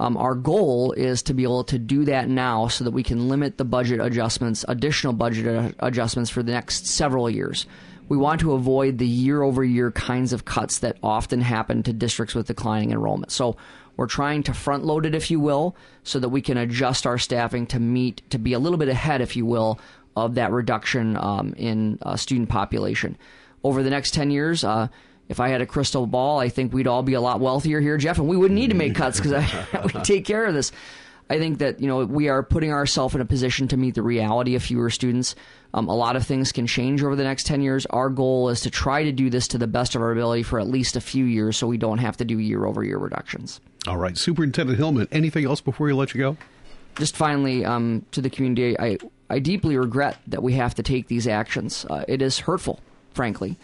Um, 0.00 0.16
our 0.16 0.34
goal 0.34 0.92
is 0.92 1.22
to 1.24 1.34
be 1.34 1.42
able 1.42 1.64
to 1.64 1.78
do 1.78 2.04
that 2.04 2.28
now 2.28 2.68
so 2.68 2.84
that 2.84 2.92
we 2.92 3.02
can 3.02 3.28
limit 3.28 3.58
the 3.58 3.64
budget 3.64 4.00
adjustments, 4.00 4.64
additional 4.68 5.12
budget 5.12 5.74
adjustments 5.80 6.30
for 6.30 6.42
the 6.42 6.52
next 6.52 6.86
several 6.86 7.28
years. 7.28 7.66
We 8.08 8.16
want 8.16 8.40
to 8.40 8.52
avoid 8.52 8.98
the 8.98 9.06
year 9.06 9.42
over 9.42 9.62
year 9.62 9.90
kinds 9.90 10.32
of 10.32 10.44
cuts 10.44 10.78
that 10.78 10.96
often 11.02 11.40
happen 11.40 11.82
to 11.82 11.92
districts 11.92 12.34
with 12.34 12.46
declining 12.46 12.92
enrollment. 12.92 13.32
So 13.32 13.56
we're 13.96 14.06
trying 14.06 14.44
to 14.44 14.54
front 14.54 14.84
load 14.84 15.04
it, 15.04 15.14
if 15.14 15.30
you 15.30 15.40
will, 15.40 15.76
so 16.04 16.20
that 16.20 16.28
we 16.28 16.40
can 16.40 16.56
adjust 16.56 17.06
our 17.06 17.18
staffing 17.18 17.66
to 17.66 17.80
meet, 17.80 18.22
to 18.30 18.38
be 18.38 18.52
a 18.52 18.58
little 18.58 18.78
bit 18.78 18.88
ahead, 18.88 19.20
if 19.20 19.36
you 19.36 19.44
will, 19.44 19.80
of 20.16 20.36
that 20.36 20.52
reduction 20.52 21.16
um, 21.16 21.52
in 21.56 21.98
uh, 22.02 22.16
student 22.16 22.48
population. 22.48 23.18
Over 23.64 23.82
the 23.82 23.90
next 23.90 24.14
10 24.14 24.30
years, 24.30 24.62
uh, 24.62 24.88
if 25.28 25.40
I 25.40 25.48
had 25.48 25.60
a 25.60 25.66
crystal 25.66 26.06
ball, 26.06 26.38
I 26.38 26.48
think 26.48 26.72
we'd 26.72 26.86
all 26.86 27.02
be 27.02 27.14
a 27.14 27.20
lot 27.20 27.40
wealthier 27.40 27.80
here, 27.80 27.98
Jeff, 27.98 28.18
and 28.18 28.28
we 28.28 28.36
wouldn't 28.36 28.58
need 28.58 28.70
to 28.70 28.76
make 28.76 28.94
cuts 28.94 29.20
because 29.20 29.44
we 29.84 30.00
take 30.02 30.24
care 30.24 30.46
of 30.46 30.54
this. 30.54 30.72
I 31.30 31.38
think 31.38 31.58
that 31.58 31.80
you 31.80 31.86
know 31.86 32.06
we 32.06 32.28
are 32.28 32.42
putting 32.42 32.72
ourselves 32.72 33.14
in 33.14 33.20
a 33.20 33.26
position 33.26 33.68
to 33.68 33.76
meet 33.76 33.94
the 33.94 34.02
reality 34.02 34.54
of 34.54 34.62
fewer 34.62 34.88
students. 34.88 35.34
Um, 35.74 35.86
a 35.88 35.94
lot 35.94 36.16
of 36.16 36.26
things 36.26 36.52
can 36.52 36.66
change 36.66 37.02
over 37.02 37.14
the 37.14 37.24
next 37.24 37.44
ten 37.44 37.60
years. 37.60 37.84
Our 37.86 38.08
goal 38.08 38.48
is 38.48 38.62
to 38.62 38.70
try 38.70 39.04
to 39.04 39.12
do 39.12 39.28
this 39.28 39.48
to 39.48 39.58
the 39.58 39.66
best 39.66 39.94
of 39.94 40.00
our 40.00 40.10
ability 40.10 40.44
for 40.44 40.58
at 40.58 40.66
least 40.66 40.96
a 40.96 41.00
few 41.02 41.26
years, 41.26 41.58
so 41.58 41.66
we 41.66 41.76
don't 41.76 41.98
have 41.98 42.16
to 42.18 42.24
do 42.24 42.38
year 42.38 42.64
over 42.64 42.82
year 42.82 42.96
reductions. 42.96 43.60
All 43.86 43.98
right, 43.98 44.16
Superintendent 44.16 44.78
Hillmann. 44.78 45.08
Anything 45.12 45.44
else 45.44 45.60
before 45.60 45.86
we 45.86 45.92
let 45.92 46.14
you 46.14 46.20
go? 46.20 46.36
Just 46.96 47.14
finally, 47.14 47.64
um, 47.64 48.06
to 48.12 48.22
the 48.22 48.30
community, 48.30 48.80
I 48.80 48.96
I 49.28 49.38
deeply 49.38 49.76
regret 49.76 50.16
that 50.28 50.42
we 50.42 50.54
have 50.54 50.74
to 50.76 50.82
take 50.82 51.08
these 51.08 51.26
actions. 51.26 51.84
Uh, 51.90 52.04
it 52.08 52.22
is 52.22 52.38
hurtful, 52.38 52.80
frankly 53.12 53.58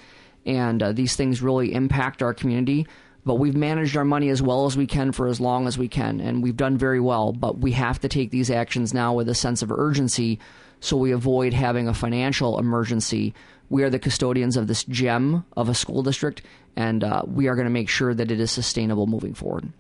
and 0.47 0.83
uh, 0.83 0.93
these 0.93 1.17
things 1.17 1.43
really 1.43 1.73
impact 1.73 2.23
our 2.23 2.35
community. 2.35 2.87
But 3.27 3.37
we've 3.37 3.57
managed 3.57 3.97
our 3.97 4.05
money 4.05 4.29
as 4.29 4.43
well 4.43 4.67
as 4.67 4.77
we 4.77 4.87
can 4.87 5.11
for 5.13 5.29
as 5.29 5.41
long 5.41 5.67
as 5.67 5.79
we 5.79 5.89
can, 5.89 6.21
and 6.21 6.43
we've 6.43 6.57
done 6.57 6.77
very 6.77 7.01
well. 7.01 7.33
But 7.33 7.59
we 7.59 7.73
have 7.73 7.99
to 8.01 8.09
take 8.09 8.31
these 8.31 8.51
actions 8.51 8.93
now 8.93 9.15
with 9.15 9.29
a 9.31 9.35
sense 9.35 9.63
of 9.63 9.73
urgency 9.73 10.39
so 10.85 10.99
we 10.99 11.13
avoid 11.13 11.55
having 11.55 11.89
a 11.89 11.95
financial 11.95 12.59
emergency. 12.59 13.35
We 13.71 13.83
are 13.85 13.91
the 13.91 13.99
custodians 13.99 14.59
of 14.59 14.67
this 14.67 14.85
gem 14.85 15.47
of 15.57 15.71
a 15.71 15.75
school 15.75 16.03
district, 16.03 16.43
and 16.77 17.03
uh, 17.03 17.23
we 17.27 17.49
are 17.49 17.55
going 17.55 17.67
to 17.67 17.71
make 17.71 17.89
sure 17.89 18.13
that 18.13 18.31
it 18.31 18.39
is 18.39 18.51
sustainable 18.51 19.07
moving 19.07 19.33
forward. 19.33 19.73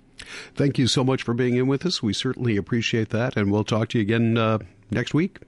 Thank 0.54 0.78
you 0.78 0.86
so 0.86 1.04
much 1.04 1.22
for 1.22 1.34
being 1.34 1.56
in 1.56 1.66
with 1.66 1.84
us. 1.84 2.02
We 2.02 2.14
certainly 2.14 2.56
appreciate 2.56 3.10
that, 3.10 3.36
and 3.36 3.52
we'll 3.52 3.64
talk 3.64 3.90
to 3.90 3.98
you 3.98 4.02
again 4.02 4.38
uh, 4.38 4.60
next 4.90 5.12
week. 5.12 5.40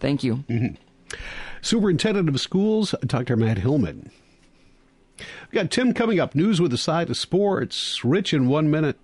Thank 0.00 0.24
you. 0.24 0.44
Mm-hmm. 0.48 0.74
Superintendent 1.62 2.28
of 2.28 2.40
Schools, 2.40 2.94
Dr. 3.06 3.36
Matt 3.36 3.58
Hillmann. 3.58 4.10
We 5.18 5.56
got 5.56 5.70
Tim 5.70 5.92
coming 5.92 6.20
up. 6.20 6.34
News 6.34 6.60
with 6.60 6.72
a 6.72 6.78
side 6.78 7.10
of 7.10 7.16
sports. 7.16 8.04
Rich 8.04 8.32
in 8.34 8.48
one 8.48 8.70
minute. 8.70 8.98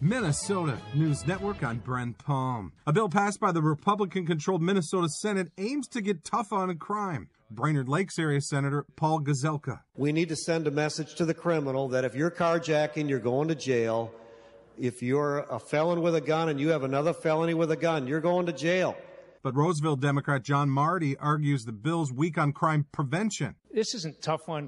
Minnesota 0.00 0.78
News 0.94 1.26
Network 1.26 1.64
on 1.64 1.78
Brent 1.78 2.18
Palm. 2.18 2.72
A 2.86 2.92
bill 2.92 3.08
passed 3.08 3.40
by 3.40 3.50
the 3.50 3.62
Republican 3.62 4.26
controlled 4.26 4.62
Minnesota 4.62 5.08
Senate 5.08 5.50
aims 5.58 5.88
to 5.88 6.00
get 6.00 6.24
tough 6.24 6.52
on 6.52 6.76
crime. 6.78 7.28
Brainerd 7.50 7.88
Lakes 7.88 8.18
area 8.18 8.40
Senator 8.40 8.84
Paul 8.94 9.20
Gazelka. 9.20 9.80
We 9.96 10.12
need 10.12 10.28
to 10.28 10.36
send 10.36 10.66
a 10.66 10.70
message 10.70 11.14
to 11.16 11.24
the 11.24 11.34
criminal 11.34 11.88
that 11.88 12.04
if 12.04 12.14
you're 12.14 12.30
carjacking, 12.30 13.08
you're 13.08 13.18
going 13.18 13.48
to 13.48 13.54
jail. 13.54 14.12
If 14.78 15.02
you're 15.02 15.38
a 15.50 15.58
felon 15.58 16.02
with 16.02 16.14
a 16.14 16.20
gun 16.20 16.48
and 16.48 16.60
you 16.60 16.68
have 16.68 16.84
another 16.84 17.12
felony 17.12 17.54
with 17.54 17.72
a 17.72 17.76
gun, 17.76 18.06
you're 18.06 18.20
going 18.20 18.46
to 18.46 18.52
jail. 18.52 18.96
But 19.42 19.54
Roseville 19.54 19.96
Democrat 19.96 20.42
John 20.42 20.68
Marty 20.68 21.16
argues 21.16 21.64
the 21.64 21.72
bill's 21.72 22.12
weak 22.12 22.36
on 22.38 22.52
crime 22.52 22.86
prevention. 22.92 23.54
This 23.72 23.94
isn't 23.94 24.20
tough 24.20 24.48
on 24.48 24.66